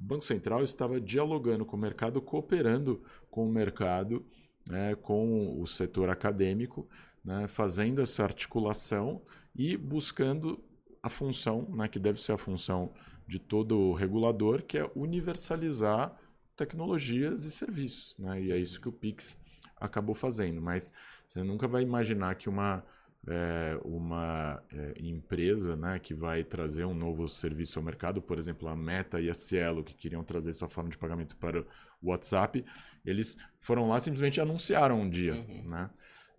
O 0.00 0.04
Banco 0.04 0.24
Central 0.24 0.62
estava 0.62 1.00
dialogando 1.00 1.64
com 1.64 1.76
o 1.76 1.80
mercado, 1.80 2.22
cooperando 2.22 3.02
com 3.30 3.46
o 3.46 3.52
mercado, 3.52 4.24
né, 4.68 4.94
com 4.94 5.60
o 5.60 5.66
setor 5.66 6.08
acadêmico, 6.08 6.88
né, 7.24 7.46
fazendo 7.46 8.00
essa 8.00 8.22
articulação 8.22 9.22
e 9.54 9.76
buscando 9.76 10.62
a 11.02 11.08
função, 11.08 11.68
né, 11.70 11.88
que 11.88 11.98
deve 11.98 12.20
ser 12.20 12.32
a 12.32 12.38
função 12.38 12.92
de 13.26 13.38
todo 13.38 13.92
regulador, 13.92 14.62
que 14.62 14.78
é 14.78 14.90
universalizar 14.94 16.16
tecnologias 16.56 17.44
e 17.44 17.50
serviços. 17.50 18.16
Né? 18.18 18.42
E 18.42 18.52
é 18.52 18.58
isso 18.58 18.80
que 18.80 18.88
o 18.88 18.92
Pix 18.92 19.40
acabou 19.76 20.14
fazendo. 20.14 20.60
Mas 20.60 20.92
você 21.26 21.42
nunca 21.42 21.66
vai 21.66 21.82
imaginar 21.82 22.34
que 22.34 22.48
uma, 22.48 22.84
é, 23.26 23.78
uma 23.84 24.62
é, 24.70 24.94
empresa 25.00 25.76
né, 25.76 25.98
que 25.98 26.14
vai 26.14 26.44
trazer 26.44 26.84
um 26.84 26.94
novo 26.94 27.28
serviço 27.28 27.78
ao 27.78 27.84
mercado, 27.84 28.20
por 28.20 28.38
exemplo, 28.38 28.68
a 28.68 28.76
Meta 28.76 29.20
e 29.20 29.30
a 29.30 29.34
Cielo, 29.34 29.82
que 29.82 29.94
queriam 29.94 30.22
trazer 30.22 30.52
sua 30.52 30.68
forma 30.68 30.90
de 30.90 30.98
pagamento 30.98 31.36
para 31.36 31.60
o 32.00 32.10
WhatsApp, 32.10 32.64
eles 33.04 33.38
foram 33.60 33.88
lá 33.88 33.98
simplesmente 33.98 34.40
anunciaram 34.40 35.00
um 35.00 35.08
dia. 35.08 35.34
Uhum. 35.34 35.68
Né? 35.68 35.90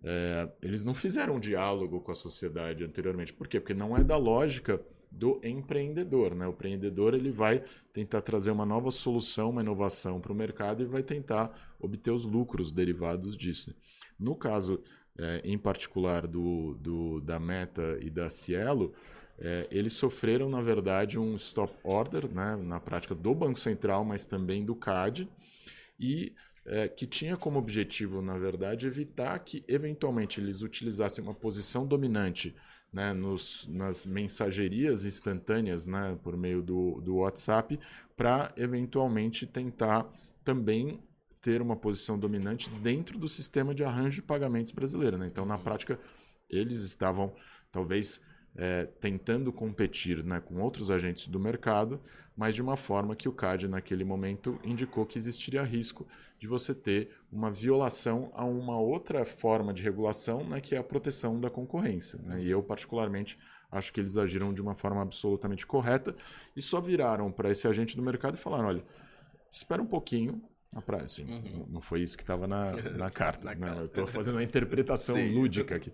É, 0.06 0.48
eles 0.60 0.84
não 0.84 0.92
fizeram 0.92 1.36
um 1.36 1.40
diálogo 1.40 2.00
com 2.00 2.12
a 2.12 2.14
sociedade 2.14 2.84
anteriormente. 2.84 3.32
Por 3.32 3.48
quê? 3.48 3.58
Porque 3.58 3.72
não 3.72 3.96
é 3.96 4.04
da 4.04 4.18
lógica 4.18 4.78
do 5.10 5.40
empreendedor. 5.42 6.34
Né? 6.34 6.46
O 6.46 6.50
empreendedor 6.50 7.14
ele 7.14 7.30
vai 7.30 7.64
tentar 7.92 8.20
trazer 8.20 8.50
uma 8.50 8.66
nova 8.66 8.90
solução, 8.90 9.50
uma 9.50 9.62
inovação 9.62 10.20
para 10.20 10.32
o 10.32 10.34
mercado 10.34 10.82
e 10.82 10.86
vai 10.86 11.02
tentar 11.02 11.74
obter 11.80 12.10
os 12.10 12.24
lucros 12.24 12.70
derivados 12.70 13.34
disso. 13.36 13.74
No 14.20 14.36
caso, 14.36 14.82
é, 15.18 15.40
em 15.42 15.56
particular, 15.56 16.26
do, 16.26 16.74
do, 16.74 17.20
da 17.20 17.40
Meta 17.40 17.98
e 18.02 18.10
da 18.10 18.28
Cielo, 18.28 18.92
é, 19.38 19.66
eles 19.70 19.94
sofreram, 19.94 20.50
na 20.50 20.60
verdade, 20.60 21.18
um 21.18 21.34
stop 21.36 21.72
order 21.82 22.28
né, 22.28 22.56
na 22.56 22.78
prática 22.78 23.14
do 23.14 23.34
Banco 23.34 23.58
Central, 23.58 24.04
mas 24.04 24.26
também 24.26 24.64
do 24.64 24.76
CAD. 24.76 25.28
E 25.98 26.34
é, 26.66 26.88
que 26.88 27.06
tinha 27.06 27.36
como 27.36 27.58
objetivo, 27.58 28.22
na 28.22 28.38
verdade, 28.38 28.86
evitar 28.86 29.38
que 29.40 29.64
eventualmente 29.68 30.40
eles 30.40 30.62
utilizassem 30.62 31.22
uma 31.22 31.34
posição 31.34 31.86
dominante 31.86 32.54
né, 32.92 33.12
nos, 33.12 33.66
nas 33.68 34.06
mensagerias 34.06 35.04
instantâneas 35.04 35.84
né, 35.84 36.18
por 36.22 36.36
meio 36.36 36.62
do, 36.62 37.00
do 37.00 37.16
WhatsApp 37.16 37.78
para 38.16 38.52
eventualmente 38.56 39.46
tentar 39.46 40.08
também 40.44 41.02
ter 41.42 41.60
uma 41.60 41.76
posição 41.76 42.18
dominante 42.18 42.70
dentro 42.70 43.18
do 43.18 43.28
sistema 43.28 43.74
de 43.74 43.84
arranjo 43.84 44.16
de 44.16 44.22
pagamentos 44.22 44.72
brasileiro. 44.72 45.18
Né? 45.18 45.26
Então, 45.26 45.44
na 45.44 45.58
prática, 45.58 45.98
eles 46.48 46.78
estavam 46.78 47.34
talvez 47.70 48.20
é, 48.56 48.84
tentando 49.00 49.52
competir 49.52 50.22
né, 50.24 50.40
com 50.40 50.60
outros 50.60 50.90
agentes 50.90 51.26
do 51.26 51.40
mercado, 51.40 52.00
mas 52.36 52.54
de 52.54 52.62
uma 52.62 52.76
forma 52.76 53.14
que 53.14 53.28
o 53.28 53.32
CAD, 53.32 53.68
naquele 53.68 54.04
momento, 54.04 54.58
indicou 54.64 55.06
que 55.06 55.18
existiria 55.18 55.62
risco 55.62 56.06
de 56.38 56.48
você 56.48 56.74
ter 56.74 57.10
uma 57.30 57.50
violação 57.50 58.30
a 58.34 58.44
uma 58.44 58.78
outra 58.78 59.24
forma 59.24 59.72
de 59.72 59.82
regulação, 59.82 60.44
né, 60.44 60.60
que 60.60 60.74
é 60.74 60.78
a 60.78 60.84
proteção 60.84 61.40
da 61.40 61.48
concorrência. 61.48 62.18
Né? 62.22 62.42
E 62.42 62.50
eu, 62.50 62.62
particularmente, 62.62 63.38
acho 63.70 63.92
que 63.92 64.00
eles 64.00 64.16
agiram 64.16 64.52
de 64.52 64.62
uma 64.62 64.74
forma 64.74 65.02
absolutamente 65.02 65.66
correta 65.66 66.14
e 66.56 66.62
só 66.62 66.80
viraram 66.80 67.30
para 67.30 67.50
esse 67.50 67.66
agente 67.66 67.96
do 67.96 68.02
mercado 68.02 68.34
e 68.34 68.38
falaram: 68.38 68.66
olha, 68.66 68.84
espera 69.50 69.82
um 69.82 69.86
pouquinho, 69.86 70.42
na 70.74 70.82
praia, 70.82 71.04
assim, 71.04 71.24
uhum. 71.24 71.66
não 71.70 71.80
foi 71.80 72.00
isso 72.02 72.16
que 72.16 72.24
estava 72.24 72.48
na, 72.48 72.72
na 72.98 73.08
carta. 73.08 73.44
na 73.44 73.54
não, 73.54 73.78
eu 73.78 73.86
estou 73.86 74.06
fazendo 74.08 74.34
uma 74.34 74.42
interpretação 74.42 75.16
lúdica 75.32 75.76
aqui. 75.76 75.92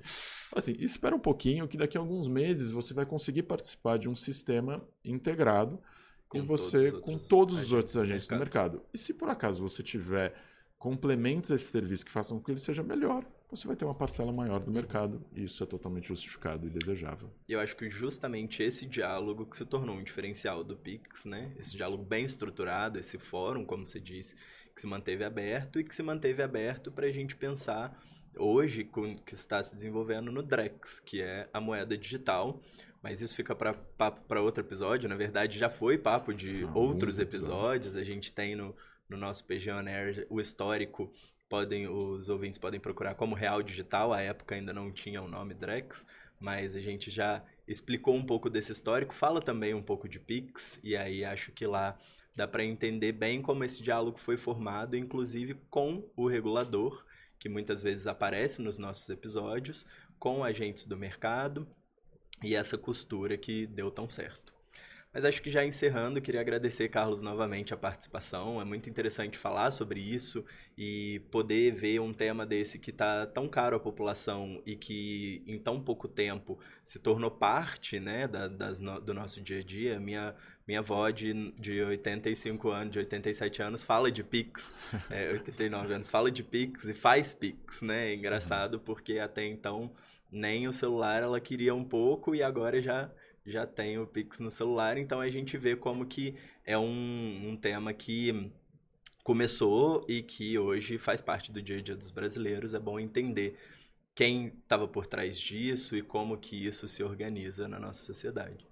Assim, 0.56 0.74
espera 0.78 1.14
um 1.14 1.20
pouquinho 1.20 1.68
que 1.68 1.76
daqui 1.76 1.98
a 1.98 2.00
alguns 2.00 2.26
meses 2.26 2.72
você 2.72 2.94
vai 2.94 3.04
conseguir 3.04 3.42
participar 3.42 3.98
de 3.98 4.08
um 4.08 4.14
sistema 4.14 4.82
integrado 5.04 5.78
com 6.28 6.38
e 6.38 6.40
você 6.40 6.92
todos 6.92 7.00
com 7.00 7.18
todos 7.18 7.58
os 7.60 7.72
outros 7.72 7.98
agentes 7.98 8.26
do 8.26 8.38
mercado. 8.38 8.70
do 8.70 8.74
mercado. 8.76 8.90
E 8.94 8.98
se 8.98 9.12
por 9.12 9.28
acaso 9.28 9.62
você 9.62 9.82
tiver 9.82 10.34
complementos 10.78 11.50
a 11.50 11.56
esse 11.56 11.66
serviço 11.66 12.06
que 12.06 12.10
façam 12.10 12.38
com 12.38 12.44
que 12.44 12.50
ele 12.52 12.58
seja 12.58 12.82
melhor, 12.82 13.26
você 13.50 13.66
vai 13.66 13.76
ter 13.76 13.84
uma 13.84 13.94
parcela 13.94 14.32
maior 14.32 14.60
do 14.60 14.70
mercado 14.70 15.24
e 15.34 15.44
isso 15.44 15.62
é 15.62 15.66
totalmente 15.66 16.08
justificado 16.08 16.66
e 16.66 16.70
desejável. 16.70 17.30
E 17.48 17.52
eu 17.52 17.60
acho 17.60 17.76
que 17.76 17.90
justamente 17.90 18.62
esse 18.62 18.86
diálogo 18.86 19.46
que 19.46 19.56
se 19.56 19.64
tornou 19.64 19.96
um 19.96 20.02
diferencial 20.02 20.62
do 20.62 20.76
Pix, 20.76 21.24
né? 21.24 21.52
Esse 21.58 21.76
diálogo 21.76 22.04
bem 22.04 22.24
estruturado, 22.24 22.98
esse 22.98 23.18
fórum, 23.18 23.64
como 23.64 23.86
você 23.86 24.00
disse, 24.00 24.36
que 24.74 24.80
se 24.80 24.86
manteve 24.86 25.24
aberto 25.24 25.80
e 25.80 25.84
que 25.84 25.94
se 25.94 26.02
manteve 26.02 26.42
aberto 26.42 26.92
para 26.92 27.06
a 27.06 27.12
gente 27.12 27.36
pensar 27.36 28.00
hoje 28.36 28.84
com 28.84 29.16
que 29.16 29.34
está 29.34 29.62
se 29.62 29.74
desenvolvendo 29.74 30.30
no 30.30 30.42
Drex, 30.42 31.00
que 31.00 31.20
é 31.20 31.48
a 31.52 31.60
moeda 31.60 31.96
digital. 31.96 32.60
Mas 33.02 33.20
isso 33.20 33.34
fica 33.34 33.54
para 33.54 33.72
papo 33.72 34.20
para 34.28 34.42
outro 34.42 34.62
episódio. 34.62 35.08
Na 35.08 35.16
verdade, 35.16 35.58
já 35.58 35.70
foi 35.70 35.96
papo 35.96 36.34
de 36.34 36.64
ah, 36.64 36.72
outros 36.74 37.18
episódios. 37.18 37.96
A 37.96 38.04
gente 38.04 38.30
tem 38.32 38.54
no, 38.54 38.76
no 39.08 39.16
nosso 39.16 39.44
PG 39.44 39.72
On 39.72 39.88
Air 39.88 40.26
o 40.28 40.38
histórico. 40.38 41.10
Podem, 41.50 41.88
os 41.88 42.28
ouvintes 42.28 42.60
podem 42.60 42.78
procurar 42.78 43.16
como 43.16 43.34
Real 43.34 43.60
Digital. 43.60 44.12
A 44.12 44.20
época 44.20 44.54
ainda 44.54 44.72
não 44.72 44.92
tinha 44.92 45.20
o 45.20 45.26
nome 45.26 45.52
Drex, 45.52 46.06
mas 46.38 46.76
a 46.76 46.80
gente 46.80 47.10
já 47.10 47.44
explicou 47.66 48.14
um 48.14 48.24
pouco 48.24 48.48
desse 48.48 48.70
histórico. 48.70 49.12
Fala 49.12 49.42
também 49.42 49.74
um 49.74 49.82
pouco 49.82 50.08
de 50.08 50.20
Pix. 50.20 50.78
E 50.84 50.96
aí 50.96 51.24
acho 51.24 51.50
que 51.50 51.66
lá 51.66 51.98
dá 52.36 52.46
para 52.46 52.64
entender 52.64 53.10
bem 53.10 53.42
como 53.42 53.64
esse 53.64 53.82
diálogo 53.82 54.16
foi 54.16 54.36
formado, 54.36 54.96
inclusive 54.96 55.56
com 55.68 56.08
o 56.14 56.28
regulador, 56.28 57.04
que 57.36 57.48
muitas 57.48 57.82
vezes 57.82 58.06
aparece 58.06 58.62
nos 58.62 58.78
nossos 58.78 59.10
episódios, 59.10 59.84
com 60.20 60.44
agentes 60.44 60.86
do 60.86 60.96
mercado 60.96 61.66
e 62.44 62.54
essa 62.54 62.78
costura 62.78 63.36
que 63.36 63.66
deu 63.66 63.90
tão 63.90 64.08
certo. 64.08 64.49
Mas 65.12 65.24
acho 65.24 65.42
que 65.42 65.50
já 65.50 65.64
encerrando, 65.64 66.20
queria 66.20 66.40
agradecer, 66.40 66.88
Carlos, 66.88 67.20
novamente 67.20 67.74
a 67.74 67.76
participação. 67.76 68.60
É 68.60 68.64
muito 68.64 68.88
interessante 68.88 69.36
falar 69.36 69.72
sobre 69.72 69.98
isso 69.98 70.44
e 70.78 71.20
poder 71.32 71.72
ver 71.72 72.00
um 72.00 72.12
tema 72.12 72.46
desse 72.46 72.78
que 72.78 72.90
está 72.90 73.26
tão 73.26 73.48
caro 73.48 73.74
à 73.74 73.80
população 73.80 74.62
e 74.64 74.76
que 74.76 75.42
em 75.48 75.58
tão 75.58 75.80
pouco 75.80 76.06
tempo 76.06 76.60
se 76.84 77.00
tornou 77.00 77.28
parte 77.28 77.98
né, 77.98 78.28
da, 78.28 78.46
das, 78.46 78.78
do 78.78 79.12
nosso 79.12 79.40
dia 79.40 79.58
a 79.58 79.64
dia. 79.64 79.98
Minha, 79.98 80.32
minha 80.64 80.78
avó 80.78 81.10
de, 81.10 81.50
de 81.58 81.82
85 81.82 82.70
anos, 82.70 82.92
de 82.92 83.00
87 83.00 83.62
anos, 83.62 83.82
fala 83.82 84.12
de 84.12 84.22
Pix, 84.22 84.72
é, 85.10 85.32
89 85.32 85.92
anos, 85.92 86.08
fala 86.08 86.30
de 86.30 86.44
Pix 86.44 86.84
e 86.84 86.94
faz 86.94 87.34
Pix, 87.34 87.82
né? 87.82 88.10
É 88.10 88.14
engraçado 88.14 88.74
uhum. 88.74 88.80
porque 88.84 89.18
até 89.18 89.44
então 89.44 89.90
nem 90.30 90.68
o 90.68 90.72
celular 90.72 91.20
ela 91.20 91.40
queria 91.40 91.74
um 91.74 91.84
pouco 91.84 92.32
e 92.32 92.44
agora 92.44 92.80
já 92.80 93.10
já 93.46 93.66
tem 93.66 93.98
o 93.98 94.06
Pix 94.06 94.38
no 94.38 94.50
celular, 94.50 94.98
então 94.98 95.20
a 95.20 95.28
gente 95.30 95.56
vê 95.56 95.74
como 95.74 96.06
que 96.06 96.34
é 96.64 96.78
um, 96.78 97.50
um 97.50 97.56
tema 97.56 97.92
que 97.92 98.50
começou 99.22 100.04
e 100.08 100.22
que 100.22 100.58
hoje 100.58 100.98
faz 100.98 101.20
parte 101.20 101.52
do 101.52 101.62
dia 101.62 101.78
a 101.78 101.82
dia 101.82 101.96
dos 101.96 102.10
brasileiros. 102.10 102.74
É 102.74 102.78
bom 102.78 102.98
entender 102.98 103.56
quem 104.14 104.48
estava 104.48 104.86
por 104.86 105.06
trás 105.06 105.38
disso 105.38 105.96
e 105.96 106.02
como 106.02 106.36
que 106.36 106.56
isso 106.66 106.86
se 106.88 107.02
organiza 107.02 107.68
na 107.68 107.78
nossa 107.78 108.04
sociedade. 108.04 108.66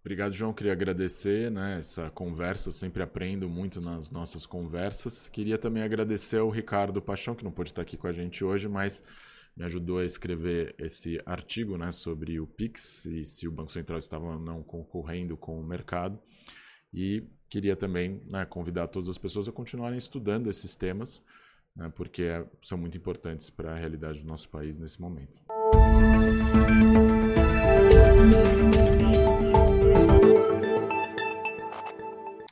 Obrigado, 0.00 0.32
João. 0.32 0.52
Queria 0.52 0.72
agradecer 0.72 1.50
né, 1.50 1.78
essa 1.78 2.10
conversa. 2.10 2.68
Eu 2.68 2.72
sempre 2.72 3.02
aprendo 3.02 3.48
muito 3.48 3.80
nas 3.80 4.10
nossas 4.10 4.46
conversas. 4.46 5.28
Queria 5.28 5.58
também 5.58 5.82
agradecer 5.82 6.38
ao 6.38 6.48
Ricardo 6.48 7.02
Paixão, 7.02 7.34
que 7.34 7.44
não 7.44 7.50
pôde 7.50 7.70
estar 7.70 7.82
aqui 7.82 7.96
com 7.96 8.06
a 8.06 8.12
gente 8.12 8.42
hoje, 8.44 8.68
mas 8.68 9.02
me 9.58 9.64
ajudou 9.64 9.98
a 9.98 10.04
escrever 10.04 10.72
esse 10.78 11.20
artigo 11.26 11.76
né, 11.76 11.90
sobre 11.90 12.38
o 12.38 12.46
Pix 12.46 13.04
e 13.06 13.24
se 13.24 13.48
o 13.48 13.50
Banco 13.50 13.72
Central 13.72 13.98
estava 13.98 14.24
ou 14.24 14.38
não 14.38 14.62
concorrendo 14.62 15.36
com 15.36 15.58
o 15.58 15.64
mercado. 15.64 16.16
E 16.94 17.24
queria 17.50 17.74
também 17.74 18.22
né, 18.26 18.46
convidar 18.46 18.86
todas 18.86 19.08
as 19.08 19.18
pessoas 19.18 19.48
a 19.48 19.52
continuarem 19.52 19.98
estudando 19.98 20.48
esses 20.48 20.76
temas, 20.76 21.24
né, 21.74 21.92
porque 21.96 22.22
é, 22.22 22.46
são 22.62 22.78
muito 22.78 22.96
importantes 22.96 23.50
para 23.50 23.72
a 23.72 23.76
realidade 23.76 24.20
do 24.20 24.28
nosso 24.28 24.48
país 24.48 24.78
nesse 24.78 25.00
momento. 25.00 25.40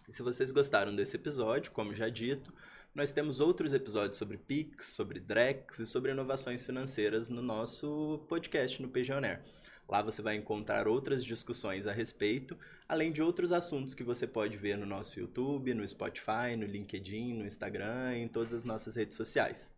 Se 0.08 0.22
vocês 0.24 0.50
gostaram 0.50 0.92
desse 0.92 1.14
episódio, 1.14 1.70
como 1.70 1.94
já 1.94 2.08
dito, 2.08 2.52
nós 2.96 3.12
temos 3.12 3.40
outros 3.40 3.74
episódios 3.74 4.16
sobre 4.16 4.38
Pix, 4.38 4.87
sobre 4.87 5.20
Drex 5.20 5.80
e 5.80 5.87
sobre 5.87 6.12
inovações 6.12 6.64
financeiras 6.64 7.28
no 7.28 7.42
nosso 7.42 8.24
podcast 8.26 8.80
no 8.80 8.88
Pagionaire. 8.88 9.42
Lá 9.87 10.00
você 10.00 10.22
vai 10.22 10.35
encontrar 10.35 10.88
outras 10.88 11.22
discussões 11.22 11.87
a 11.87 11.92
respeito, 11.92 12.56
além 12.88 13.12
de 13.12 13.20
outros 13.20 13.52
assuntos 13.52 13.94
que 13.94 14.02
você 14.02 14.26
pode 14.26 14.56
ver 14.56 14.78
no 14.78 14.87
nosso 14.87 15.20
YouTube, 15.20 15.74
no 15.74 15.87
Spotify, 15.87 16.56
no 16.56 16.64
LinkedIn, 16.64 17.35
no 17.35 17.44
Instagram 17.44 18.16
e 18.16 18.22
em 18.22 18.28
todas 18.28 18.54
as 18.54 18.64
nossas 18.64 18.96
redes 18.96 19.14
sociais. 19.14 19.70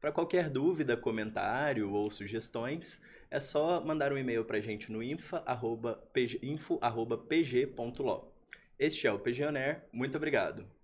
Para 0.00 0.10
qualquer 0.10 0.48
dúvida, 0.48 0.96
comentário 0.96 1.92
ou 1.92 2.10
sugestões, 2.10 3.02
é 3.30 3.38
só 3.38 3.82
mandar 3.84 4.14
um 4.14 4.18
e-mail 4.18 4.46
para 4.46 4.56
a 4.56 4.62
gente 4.62 4.90
no 4.90 5.02
info.pg.lo. 5.02 5.92
Este 8.78 9.06
é 9.06 9.12
o 9.12 9.18
Pagionaire. 9.18 9.82
Muito 9.92 10.16
obrigado. 10.16 10.81